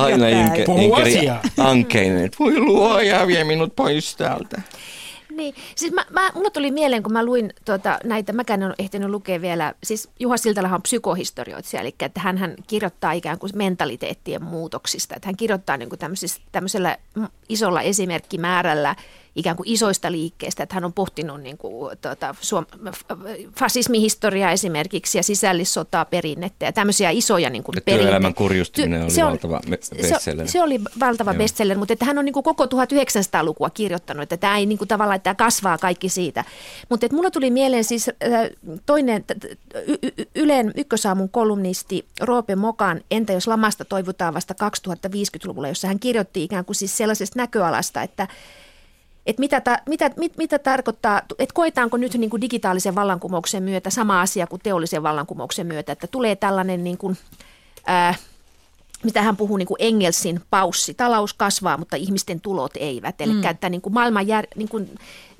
aina, 0.00 0.24
aina 0.24 0.28
inke, 0.28 0.64
Puhu 0.64 0.78
inkeri 0.78 1.18
asiaa. 1.18 1.40
ankeinen, 1.58 2.24
että 2.24 2.36
voi 2.38 2.60
luoja, 2.60 3.26
vie 3.26 3.44
minut 3.44 3.76
pois 3.76 4.16
täältä. 4.16 4.62
Niin, 5.36 5.54
siis 5.76 5.92
mä, 5.92 6.04
mä, 6.10 6.30
mulla 6.34 6.50
tuli 6.50 6.70
mieleen, 6.70 7.02
kun 7.02 7.12
mä 7.12 7.24
luin 7.24 7.52
tuota, 7.64 7.98
näitä, 8.04 8.32
mäkään 8.32 8.62
en 8.62 8.66
ole 8.66 8.74
ehtinyt 8.78 9.10
lukea 9.10 9.40
vielä, 9.40 9.74
siis 9.84 10.10
Juha 10.20 10.36
Siltalahan 10.36 10.78
on 10.78 10.82
psykohistorioitsija, 10.82 11.80
eli 11.80 11.94
että 12.00 12.20
hän, 12.20 12.38
hän 12.38 12.54
kirjoittaa 12.66 13.12
ikään 13.12 13.38
kuin 13.38 13.52
mentaliteettien 13.54 14.44
muutoksista, 14.44 15.16
että 15.16 15.28
hän 15.28 15.36
kirjoittaa 15.36 15.76
niin 15.76 15.88
kuin 15.88 15.98
tämmöisellä 16.52 16.98
mm, 17.14 17.28
isolla 17.48 17.82
esimerkkimäärällä 17.82 18.96
ikään 19.36 19.56
kuin 19.56 19.68
isoista 19.68 20.12
liikkeistä, 20.12 20.62
että 20.62 20.74
hän 20.74 20.84
on 20.84 20.92
pohtinut 20.92 21.40
niin 21.40 21.58
kuin, 21.58 21.98
tuota, 21.98 22.34
suom- 22.40 22.66
fasismihistoriaa 23.58 24.50
esimerkiksi 24.50 25.18
ja 25.18 25.22
sisällissotaa 25.22 26.04
perinnettä 26.04 26.64
ja 26.66 26.72
tämmöisiä 26.72 27.10
isoja 27.10 27.50
niin 27.50 27.62
kuin 27.62 27.76
työelämän 27.84 28.34
kurjustuminen 28.34 29.00
Ty- 29.00 29.04
oli 29.04 29.10
se 29.10 29.24
on- 29.24 29.30
valtava 29.30 29.60
me- 29.68 29.78
se- 29.80 29.94
bestseller. 29.96 30.48
Se 30.48 30.62
oli 30.62 30.80
valtava 31.00 31.30
Joo. 31.32 31.38
bestseller, 31.38 31.78
mutta 31.78 31.92
että 31.92 32.04
hän 32.04 32.18
on 32.18 32.24
niin 32.24 32.32
kuin 32.32 32.42
koko 32.44 32.64
1900-lukua 32.66 33.70
kirjoittanut, 33.70 34.22
että 34.22 34.36
tämä 34.36 34.58
ei 34.58 34.66
niin 34.66 34.78
kuin 34.78 34.88
tavallaan, 34.88 35.16
että 35.16 35.34
tämä 35.34 35.46
kasvaa 35.46 35.78
kaikki 35.78 36.08
siitä. 36.08 36.44
Mutta 36.88 37.06
että 37.06 37.16
mulla 37.16 37.30
tuli 37.30 37.50
mieleen 37.50 37.84
siis 37.84 38.08
äh, 38.08 38.14
toinen 38.86 39.24
y- 39.86 39.98
y- 40.02 40.24
Ylen 40.34 40.72
ykkösaamun 40.76 41.28
kolumnisti 41.28 42.06
Roope 42.20 42.56
Mokan 42.56 43.00
Entä 43.10 43.32
jos 43.32 43.46
lamasta 43.46 43.84
toivotaan 43.84 44.34
vasta 44.34 44.54
2050-luvulla, 44.54 45.68
jossa 45.68 45.88
hän 45.88 45.98
kirjoitti 45.98 46.42
ikään 46.44 46.64
kuin 46.64 46.76
siis 46.76 46.96
sellaisesta 46.96 47.38
näköalasta, 47.38 48.02
että 48.02 48.28
että 49.26 49.40
mitä, 49.40 49.60
ta, 49.60 49.78
mitä, 49.88 50.10
mit, 50.16 50.36
mitä 50.36 50.58
tarkoittaa, 50.58 51.22
että 51.38 51.54
koetaanko 51.54 51.96
nyt 51.96 52.14
niin 52.14 52.30
kuin 52.30 52.40
digitaalisen 52.40 52.94
vallankumouksen 52.94 53.62
myötä 53.62 53.90
sama 53.90 54.20
asia 54.20 54.46
kuin 54.46 54.62
teollisen 54.62 55.02
vallankumouksen 55.02 55.66
myötä, 55.66 55.92
että 55.92 56.06
tulee 56.06 56.36
tällainen 56.36 56.84
niin 56.84 56.98
kuin, 56.98 57.16
ää, 57.86 58.14
mitä 59.04 59.22
hän 59.22 59.36
puhuu 59.36 59.56
niin 59.56 59.68
kuin 59.68 59.76
Engelsin 59.80 60.40
paussi. 60.50 60.94
Talous 60.94 61.34
kasvaa, 61.34 61.78
mutta 61.78 61.96
ihmisten 61.96 62.40
tulot 62.40 62.72
eivät. 62.76 63.20
Eli 63.20 63.32
mm. 63.32 63.44
että 63.44 63.68
niin 63.68 63.80
kuin 63.80 63.92
maailman 63.92 64.26
jär, 64.26 64.46
niin 64.56 64.68
kuin 64.68 64.90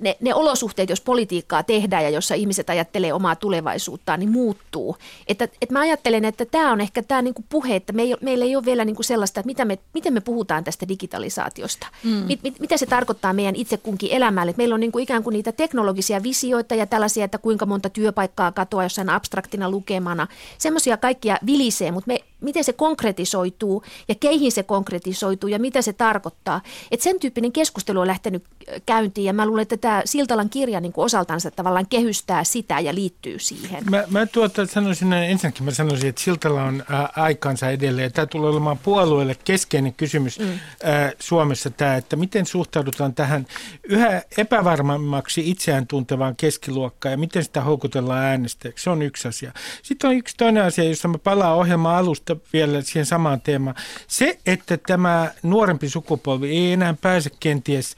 ne, 0.02 0.16
ne 0.20 0.34
olosuhteet, 0.34 0.90
jos 0.90 1.00
politiikkaa 1.00 1.62
tehdään 1.62 2.04
ja 2.04 2.10
jossa 2.10 2.34
ihmiset 2.34 2.70
ajattelee 2.70 3.12
omaa 3.12 3.36
tulevaisuuttaan, 3.36 4.20
niin 4.20 4.30
muuttuu. 4.30 4.96
Että, 5.28 5.44
että 5.44 5.72
mä 5.72 5.80
ajattelen, 5.80 6.24
että 6.24 6.44
tämä 6.44 6.72
on 6.72 6.80
ehkä 6.80 7.02
tämä 7.02 7.22
niin 7.22 7.34
kuin 7.34 7.46
puhe, 7.48 7.76
että 7.76 7.92
me 7.92 8.02
ei, 8.02 8.16
meillä 8.20 8.44
ei 8.44 8.56
ole 8.56 8.64
vielä 8.64 8.84
niin 8.84 8.96
kuin 8.96 9.04
sellaista, 9.04 9.40
että 9.40 9.46
mitä 9.46 9.64
me, 9.64 9.78
miten 9.94 10.12
me 10.12 10.20
puhutaan 10.20 10.64
tästä 10.64 10.88
digitalisaatiosta. 10.88 11.86
Mm. 12.04 12.10
Mit, 12.10 12.42
mit, 12.42 12.60
mitä 12.60 12.76
se 12.76 12.86
tarkoittaa 12.86 13.32
meidän 13.32 13.56
itse 13.56 13.76
kunkin 13.76 14.12
elämälle. 14.12 14.50
Että 14.50 14.60
meillä 14.60 14.74
on 14.74 14.80
niin 14.80 14.92
kuin 14.92 15.02
ikään 15.02 15.22
kuin 15.22 15.34
niitä 15.34 15.52
teknologisia 15.52 16.22
visioita 16.22 16.74
ja 16.74 16.86
tällaisia, 16.86 17.24
että 17.24 17.38
kuinka 17.38 17.66
monta 17.66 17.90
työpaikkaa 17.90 18.52
katoaa 18.52 18.84
jossain 18.84 19.10
abstraktina 19.10 19.70
lukemana. 19.70 20.26
Semmoisia 20.58 20.96
kaikkia 20.96 21.38
vilisee, 21.46 21.90
mutta 21.90 22.08
me, 22.08 22.20
miten 22.42 22.64
se 22.64 22.72
konkretisoituu 22.72 23.82
ja 24.08 24.14
keihin 24.14 24.52
se 24.52 24.62
konkretisoituu 24.62 25.48
ja 25.48 25.58
mitä 25.58 25.82
se 25.82 25.92
tarkoittaa. 25.92 26.60
Että 26.90 27.04
sen 27.04 27.20
tyyppinen 27.20 27.52
keskustelu 27.52 28.00
on 28.00 28.06
lähtenyt 28.06 28.44
äh, 28.44 28.82
käyntiin 28.86 29.24
ja 29.24 29.32
mä 29.32 29.46
luulen, 29.46 29.62
että 29.62 29.76
tämä 29.76 30.02
Siltalan 30.04 30.50
kirja 30.50 30.80
niin 30.80 30.92
kuin 30.92 31.04
osaltansa 31.04 31.50
tavallaan 31.50 31.86
kehystää 31.86 32.44
sitä 32.44 32.80
ja 32.80 32.94
liittyy 32.94 33.38
siihen. 33.38 33.84
Mä, 33.90 34.04
mä 34.10 34.26
tuota 34.26 34.66
sanoisin 34.66 35.10
näin, 35.10 35.30
ensinnäkin 35.30 35.64
mä 35.64 35.70
sanoisin, 35.70 36.08
että 36.08 36.22
Siltala 36.22 36.62
on 36.62 36.84
ää, 36.90 37.08
aikansa 37.16 37.70
edelleen. 37.70 38.12
Tämä 38.12 38.26
tulee 38.26 38.50
olemaan 38.50 38.78
puolueelle 38.78 39.36
keskeinen 39.44 39.94
kysymys 39.94 40.38
mm. 40.38 40.46
ää, 40.82 41.12
Suomessa 41.18 41.70
tämä, 41.70 41.96
että 41.96 42.16
miten 42.16 42.46
suhtaudutaan 42.46 43.14
tähän 43.14 43.46
yhä 43.82 44.22
epävarmemmaksi 44.36 45.50
itseään 45.50 45.86
tuntevaan 45.86 46.36
keskiluokkaan 46.36 47.12
ja 47.12 47.18
miten 47.18 47.44
sitä 47.44 47.60
houkutellaan 47.60 48.24
äänestäjäksi. 48.24 48.84
Se 48.84 48.90
on 48.90 49.02
yksi 49.02 49.28
asia. 49.28 49.52
Sitten 49.82 50.10
on 50.10 50.16
yksi 50.16 50.36
toinen 50.36 50.64
asia, 50.64 50.84
jossa 50.84 51.08
mä 51.08 51.18
palaan 51.18 51.56
ohjelman 51.56 51.96
alusta 51.96 52.31
vielä 52.52 52.82
siihen 52.82 53.06
samaan 53.06 53.40
teemaan. 53.40 53.76
Se, 54.06 54.38
että 54.46 54.78
tämä 54.86 55.30
nuorempi 55.42 55.88
sukupolvi 55.88 56.50
ei 56.50 56.72
enää 56.72 56.94
pääse 57.00 57.30
kenties 57.40 57.96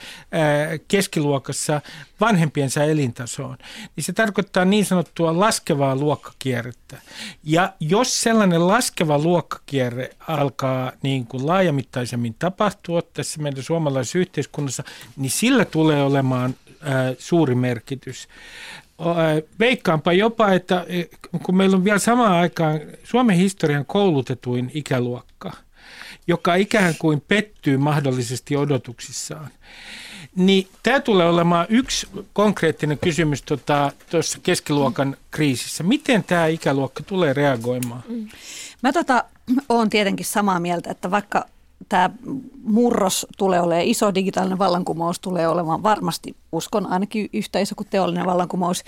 keskiluokassa 0.89 1.81
vanhempiensa 2.21 2.85
elintasoon, 2.85 3.59
niin 3.97 4.05
se 4.05 4.13
tarkoittaa 4.13 4.65
niin 4.65 4.85
sanottua 4.85 5.41
laskevaa 5.41 5.97
luokkakierrettä. 5.97 6.99
Ja 7.45 7.73
jos 7.81 8.21
sellainen 8.21 8.69
laskeva 8.69 9.19
luokkakierre 9.19 10.11
alkaa 10.29 10.93
niin 11.03 11.27
kuin 11.27 11.47
laajamittaisemmin 11.47 12.35
tapahtua 12.39 13.03
tässä 13.03 13.43
meidän 13.43 13.63
suomalaisessa 13.63 14.19
yhteiskunnassa, 14.19 14.85
niin 15.17 15.31
sillä 15.31 15.65
tulee 15.65 16.03
olemaan 16.03 16.55
suuri 17.19 17.55
merkitys. 17.55 18.29
Veikkaanpa 19.61 20.13
jopa, 20.13 20.53
että 20.53 20.87
e, 20.89 21.03
kun 21.43 21.57
meillä 21.57 21.77
on 21.77 21.85
vielä 21.85 21.99
samaan 21.99 22.33
aikaan 22.33 22.81
Suomen 23.05 23.37
historian 23.37 23.87
koulutetuin 23.87 24.71
ikäluokka, 24.75 25.53
joka 26.27 26.55
ikään 26.55 26.95
kuin 26.99 27.23
pettyy 27.29 27.77
mahdollisesti 27.77 28.57
odotuksissaan, 28.57 29.49
niin 30.37 30.69
tämä 30.83 31.01
tulee 31.01 31.29
olemaan 31.29 31.67
yksi 31.69 32.09
konkreettinen 32.33 32.99
kysymys 32.99 33.43
tuossa 33.43 33.65
tota, 33.67 33.93
keskiluokan 34.43 35.17
kriisissä. 35.31 35.85
Miten 35.85 36.25
tämä 36.25 36.47
ikäluokka 36.47 37.03
tulee 37.03 37.33
reagoimaan? 37.33 38.03
Mä 38.83 38.93
tota, 38.93 39.25
oon 39.69 39.91
tietenkin 39.91 40.27
samaa 40.27 40.61
mieltä, 40.61 40.91
että 40.91 41.11
vaikka 41.11 41.47
tämä 41.89 42.11
murros 42.63 43.27
tulee 43.39 43.61
olemaan 43.61 43.87
iso, 43.87 44.15
digitaalinen 44.15 44.59
vallankumous 44.59 45.21
tulee 45.21 45.49
olemaan 45.49 45.83
varmasti, 45.83 46.37
uskon 46.53 46.87
ainakin 46.87 47.29
yhtä 47.33 47.59
iso 47.59 47.75
kuin 47.75 47.89
teollinen 47.91 48.27
vallankumous. 48.27 48.85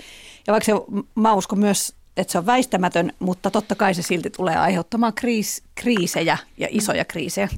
Ja 0.47 0.51
vaikka 0.51 0.65
se, 0.65 0.71
mä 1.15 1.33
uskon 1.33 1.59
myös, 1.59 1.93
että 2.17 2.31
se 2.31 2.37
on 2.37 2.45
väistämätön, 2.45 3.13
mutta 3.19 3.51
totta 3.51 3.75
kai 3.75 3.93
se 3.93 4.01
silti 4.01 4.29
tulee 4.29 4.57
aiheuttamaan 4.57 5.13
kriis, 5.13 5.63
kriisejä 5.75 6.37
ja 6.57 6.67
isoja 6.71 7.05
kriisejä. 7.05 7.49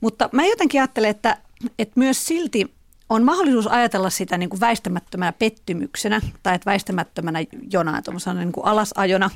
Mutta 0.00 0.28
mä 0.32 0.46
jotenkin 0.46 0.80
ajattelen, 0.80 1.10
että, 1.10 1.36
että 1.78 2.00
myös 2.00 2.26
silti 2.26 2.77
on 3.08 3.24
mahdollisuus 3.24 3.66
ajatella 3.66 4.10
sitä 4.10 4.38
niin 4.38 4.48
kuin 4.50 4.60
väistämättömänä 4.60 5.32
pettymyksenä 5.32 6.20
tai 6.42 6.54
että 6.54 6.70
väistämättömänä 6.70 7.38
jona, 7.72 8.02
niin 8.34 8.52
kuin 8.52 8.66
alasajona, 8.66 9.30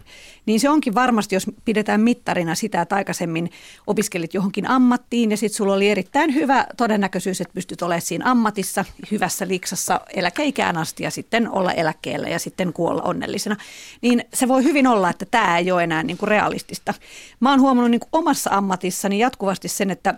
niin 0.47 0.61
se 0.61 0.71
onkin 0.71 0.95
varmasti, 0.95 1.35
jos 1.37 1.47
pidetään 1.65 2.01
mittarina 2.01 2.55
sitä, 2.55 2.83
että 2.83 2.95
aikaisemmin 2.95 3.51
opiskelit 3.87 4.35
johonkin 4.35 4.69
ammattiin 4.69 5.31
ja 5.31 5.37
sitten 5.37 5.57
sulla 5.57 5.75
oli 5.75 5.91
erittäin 5.91 6.35
hyvä 6.35 6.67
todennäköisyys, 6.77 7.41
että 7.41 7.55
pystyt 7.55 7.83
olemaan 7.83 8.03
siinä 8.03 8.31
ammatissa 8.31 8.85
hyvässä 9.11 9.49
liksassa 9.49 10.01
eläkeikään 10.15 10.77
asti 10.77 11.03
ja 11.03 11.11
sitten 11.11 11.51
olla 11.51 11.73
eläkkeellä 11.73 12.29
ja 12.29 12.39
sitten 12.39 12.73
kuolla 12.73 13.03
onnellisena, 13.03 13.57
niin 14.01 14.25
se 14.35 14.49
voi 14.49 14.65
hyvin 14.65 14.87
olla, 14.87 15.11
että 15.11 15.27
tämä 15.31 15.59
ei 15.59 15.73
ole 15.73 15.85
enää 15.85 16.03
niin 16.03 16.19
kuin 16.19 16.29
realistista. 16.29 16.95
Mä 17.41 17.51
oon 17.51 17.61
huomannut 17.61 17.91
niin 17.91 18.01
kuin 18.01 18.11
omassa 18.13 18.51
ammatissani 18.53 19.19
jatkuvasti 19.19 19.69
sen, 19.69 19.91
että 19.91 20.15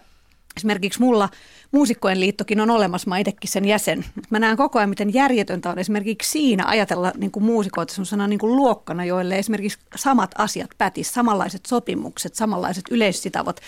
Esimerkiksi 0.57 1.01
mulla 1.01 1.29
Muusikkojen 1.73 2.21
liittokin 2.21 2.61
on 2.61 2.71
olemassa, 2.71 3.09
mä 3.09 3.19
itsekin 3.19 3.51
sen 3.51 3.65
jäsen. 3.65 4.05
Mä 4.31 4.39
näen 4.39 4.57
koko 4.57 4.79
ajan, 4.79 4.89
miten 4.89 5.15
järjetöntä 5.15 5.71
on 5.71 5.79
esimerkiksi 5.79 6.31
siinä 6.31 6.65
ajatella 6.67 7.13
niin 7.17 7.31
kuin 7.31 7.45
muusikoita 7.45 7.95
sellaisena 7.95 8.27
niin 8.27 8.39
kuin 8.39 8.57
luokkana, 8.57 9.05
joille 9.05 9.39
esimerkiksi 9.39 9.79
samat 9.97 10.31
asiat 10.39 10.71
pätis, 10.79 11.15
samanlaiset 11.15 11.67
sopimukset, 11.67 12.35
samanlaiset 12.35 12.85
yleissitavot. 12.91 13.61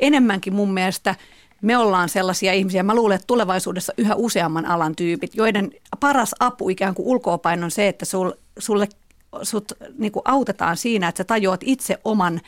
Enemmänkin 0.00 0.54
mun 0.54 0.74
mielestä 0.74 1.14
me 1.62 1.78
ollaan 1.78 2.08
sellaisia 2.08 2.52
ihmisiä, 2.52 2.82
mä 2.82 2.94
luulen, 2.94 3.14
että 3.14 3.26
tulevaisuudessa 3.26 3.92
yhä 3.98 4.14
useamman 4.14 4.66
alan 4.66 4.96
tyypit, 4.96 5.34
joiden 5.34 5.70
paras 6.00 6.34
apu 6.40 6.68
ikään 6.68 6.94
kuin 6.94 7.08
ulkoopäin 7.08 7.64
on 7.64 7.70
se, 7.70 7.88
että 7.88 8.04
sul, 8.04 8.32
sulle 8.58 8.88
sut 9.42 9.72
niin 9.98 10.12
kuin 10.12 10.22
autetaan 10.24 10.76
siinä, 10.76 11.08
että 11.08 11.18
sä 11.18 11.24
tajuat 11.24 11.60
itse 11.64 11.98
oman 12.04 12.40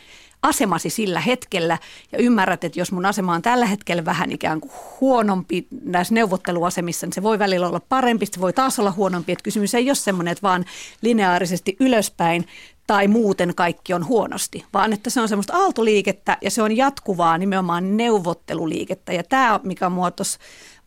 asemasi 0.42 0.90
sillä 0.90 1.20
hetkellä 1.20 1.78
ja 2.12 2.18
ymmärrät, 2.18 2.64
että 2.64 2.80
jos 2.80 2.92
mun 2.92 3.06
asema 3.06 3.34
on 3.34 3.42
tällä 3.42 3.66
hetkellä 3.66 4.04
vähän 4.04 4.32
ikään 4.32 4.60
kuin 4.60 4.72
huonompi 5.00 5.66
näissä 5.84 6.14
neuvotteluasemissa, 6.14 7.06
niin 7.06 7.12
se 7.12 7.22
voi 7.22 7.38
välillä 7.38 7.68
olla 7.68 7.80
parempi, 7.88 8.26
se 8.26 8.40
voi 8.40 8.52
taas 8.52 8.78
olla 8.78 8.92
huonompi. 8.92 9.32
Että 9.32 9.42
kysymys 9.42 9.74
ei 9.74 9.88
ole 9.88 9.94
semmoinen, 9.94 10.32
että 10.32 10.42
vaan 10.42 10.64
lineaarisesti 11.02 11.76
ylöspäin 11.80 12.46
tai 12.86 13.08
muuten 13.08 13.54
kaikki 13.54 13.94
on 13.94 14.06
huonosti, 14.06 14.64
vaan 14.74 14.92
että 14.92 15.10
se 15.10 15.20
on 15.20 15.28
semmoista 15.28 15.56
aaltoliikettä 15.56 16.36
ja 16.40 16.50
se 16.50 16.62
on 16.62 16.76
jatkuvaa 16.76 17.38
nimenomaan 17.38 17.96
neuvotteluliikettä. 17.96 19.12
Ja 19.12 19.22
tämä, 19.24 19.60
mikä 19.62 19.88
muotos 19.88 20.38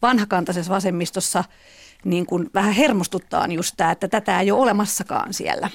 vanhakantaisessa 0.02 0.74
vasemmistossa 0.74 1.44
niin 2.06 2.26
kuin 2.26 2.50
vähän 2.54 2.74
hermostuttaa 2.74 3.44
on 3.44 3.52
just 3.52 3.74
tämä, 3.78 3.92
että 3.92 4.08
tätä 4.08 4.40
ei 4.40 4.52
ole 4.52 4.62
olemassakaan 4.62 5.34
siellä. 5.34 5.70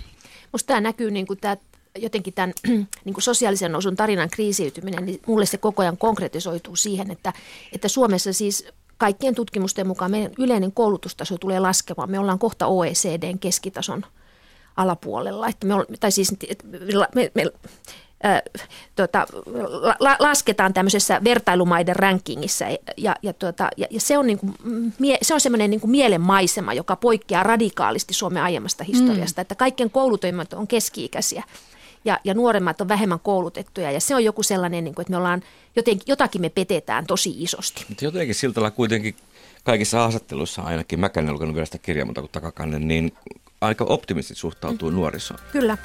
Musta 0.52 0.66
tämä 0.66 0.80
näkyy 0.80 1.10
niin 1.10 1.26
kuin 1.26 1.38
tämä 1.40 1.56
jotenkin 1.96 2.34
tämän 2.34 2.52
niin 3.04 3.14
kuin 3.14 3.22
sosiaalisen 3.22 3.72
nousun 3.72 3.96
tarinan 3.96 4.30
kriisiytyminen, 4.30 5.06
niin 5.06 5.20
mulle 5.26 5.46
se 5.46 5.58
koko 5.58 5.82
ajan 5.82 5.96
konkretisoituu 5.96 6.76
siihen, 6.76 7.10
että, 7.10 7.32
että 7.72 7.88
Suomessa 7.88 8.32
siis 8.32 8.68
kaikkien 8.98 9.34
tutkimusten 9.34 9.86
mukaan 9.86 10.10
meidän 10.10 10.32
yleinen 10.38 10.72
koulutustaso 10.72 11.38
tulee 11.38 11.60
laskemaan. 11.60 12.10
Me 12.10 12.18
ollaan 12.18 12.38
kohta 12.38 12.66
OECDn 12.66 13.38
keskitason 13.38 14.04
alapuolella. 14.76 15.48
Että 15.48 15.66
me, 15.66 15.74
tai 16.00 16.10
siis, 16.10 16.36
me, 17.14 17.30
me, 17.34 17.42
äh, 18.24 18.42
tota, 18.96 19.26
la, 20.00 20.16
lasketaan 20.18 20.74
tämmöisessä 20.74 21.20
vertailumaiden 21.24 21.96
rankingissa 21.96 22.64
ja, 22.96 23.16
ja, 23.22 23.32
tuota, 23.32 23.68
ja, 23.76 23.86
ja 23.90 24.00
se 24.00 24.18
on, 24.18 24.26
niin 24.26 24.38
kuin, 24.38 24.54
mie, 24.98 25.18
se 25.22 25.34
on 25.34 25.40
semmoinen 25.40 25.70
niin 25.70 25.90
mielenmaisema, 25.90 26.74
joka 26.74 26.96
poikkeaa 26.96 27.42
radikaalisti 27.42 28.14
Suomen 28.14 28.42
aiemmasta 28.42 28.84
historiasta, 28.84 29.40
mm. 29.40 29.42
että 29.42 29.54
kaikkien 29.54 29.90
koulutoimat 29.90 30.52
on 30.52 30.66
keski-ikäisiä. 30.66 31.44
Ja, 32.06 32.20
ja 32.24 32.34
nuoremmat 32.34 32.80
on 32.80 32.88
vähemmän 32.88 33.20
koulutettuja. 33.20 33.90
Ja 33.90 34.00
se 34.00 34.14
on 34.14 34.24
joku 34.24 34.42
sellainen, 34.42 34.84
niin 34.84 34.94
kuin, 34.94 35.02
että 35.02 35.10
me 35.10 35.16
ollaan, 35.16 35.42
jotenkin, 35.76 36.04
jotakin 36.06 36.40
me 36.40 36.48
petetään 36.48 37.06
tosi 37.06 37.34
isosti. 37.38 37.84
Mutta 37.88 38.04
jotenkin 38.04 38.34
siltä 38.34 38.70
kuitenkin 38.70 39.16
kaikissa 39.64 39.98
haastatteluissa 39.98 40.62
ainakin, 40.62 41.00
mä 41.00 41.10
en 41.16 41.32
lukenut 41.32 41.54
vielä 41.54 41.66
sitä 41.66 41.78
kirjaa, 41.78 42.06
mutta 42.06 42.20
kun 42.20 42.30
takakannen, 42.32 42.88
niin 42.88 43.12
aika 43.60 43.84
optimistisesti 43.84 44.40
suhtautuu 44.40 44.90
mm. 44.90 44.96
nuorisoon. 44.96 45.40
Kyllä. 45.52 45.78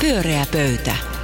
Pyöreä 0.00 0.46
pöytä. 0.52 1.17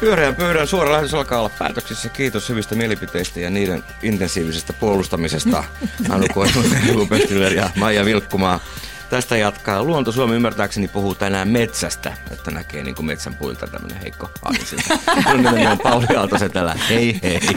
Pyöreän 0.00 0.36
pöydän 0.36 0.66
suora 0.66 0.92
lähetys 0.92 1.14
alkaa 1.14 1.38
olla 1.38 1.50
päätöksissä. 1.58 2.08
Kiitos 2.08 2.48
hyvistä 2.48 2.74
mielipiteistä 2.74 3.40
ja 3.40 3.50
niiden 3.50 3.84
intensiivisestä 4.02 4.72
puolustamisesta. 4.72 5.64
Anu 6.10 6.26
Koivu, 6.34 6.60
ja 7.54 7.70
Maija 7.76 8.04
Vilkkumaa. 8.04 8.60
Tästä 9.10 9.36
jatkaa. 9.36 9.82
Luonto 9.82 10.12
Suomi 10.12 10.34
ymmärtääkseni 10.34 10.88
puhuu 10.88 11.14
tänään 11.14 11.48
metsästä, 11.48 12.12
että 12.30 12.50
näkee 12.50 12.82
niin 12.82 12.94
kuin 12.94 13.06
metsän 13.06 13.34
puilta 13.34 13.66
tämmöinen 13.66 14.00
heikko 14.00 14.30
aasinsilta. 14.44 14.98
Minun 15.26 15.44
nimeni 15.44 15.66
on 15.66 15.78
Pauli 15.78 16.06
Aaltosetälä. 16.16 16.74
Hei 16.88 17.20
hei. 17.22 17.40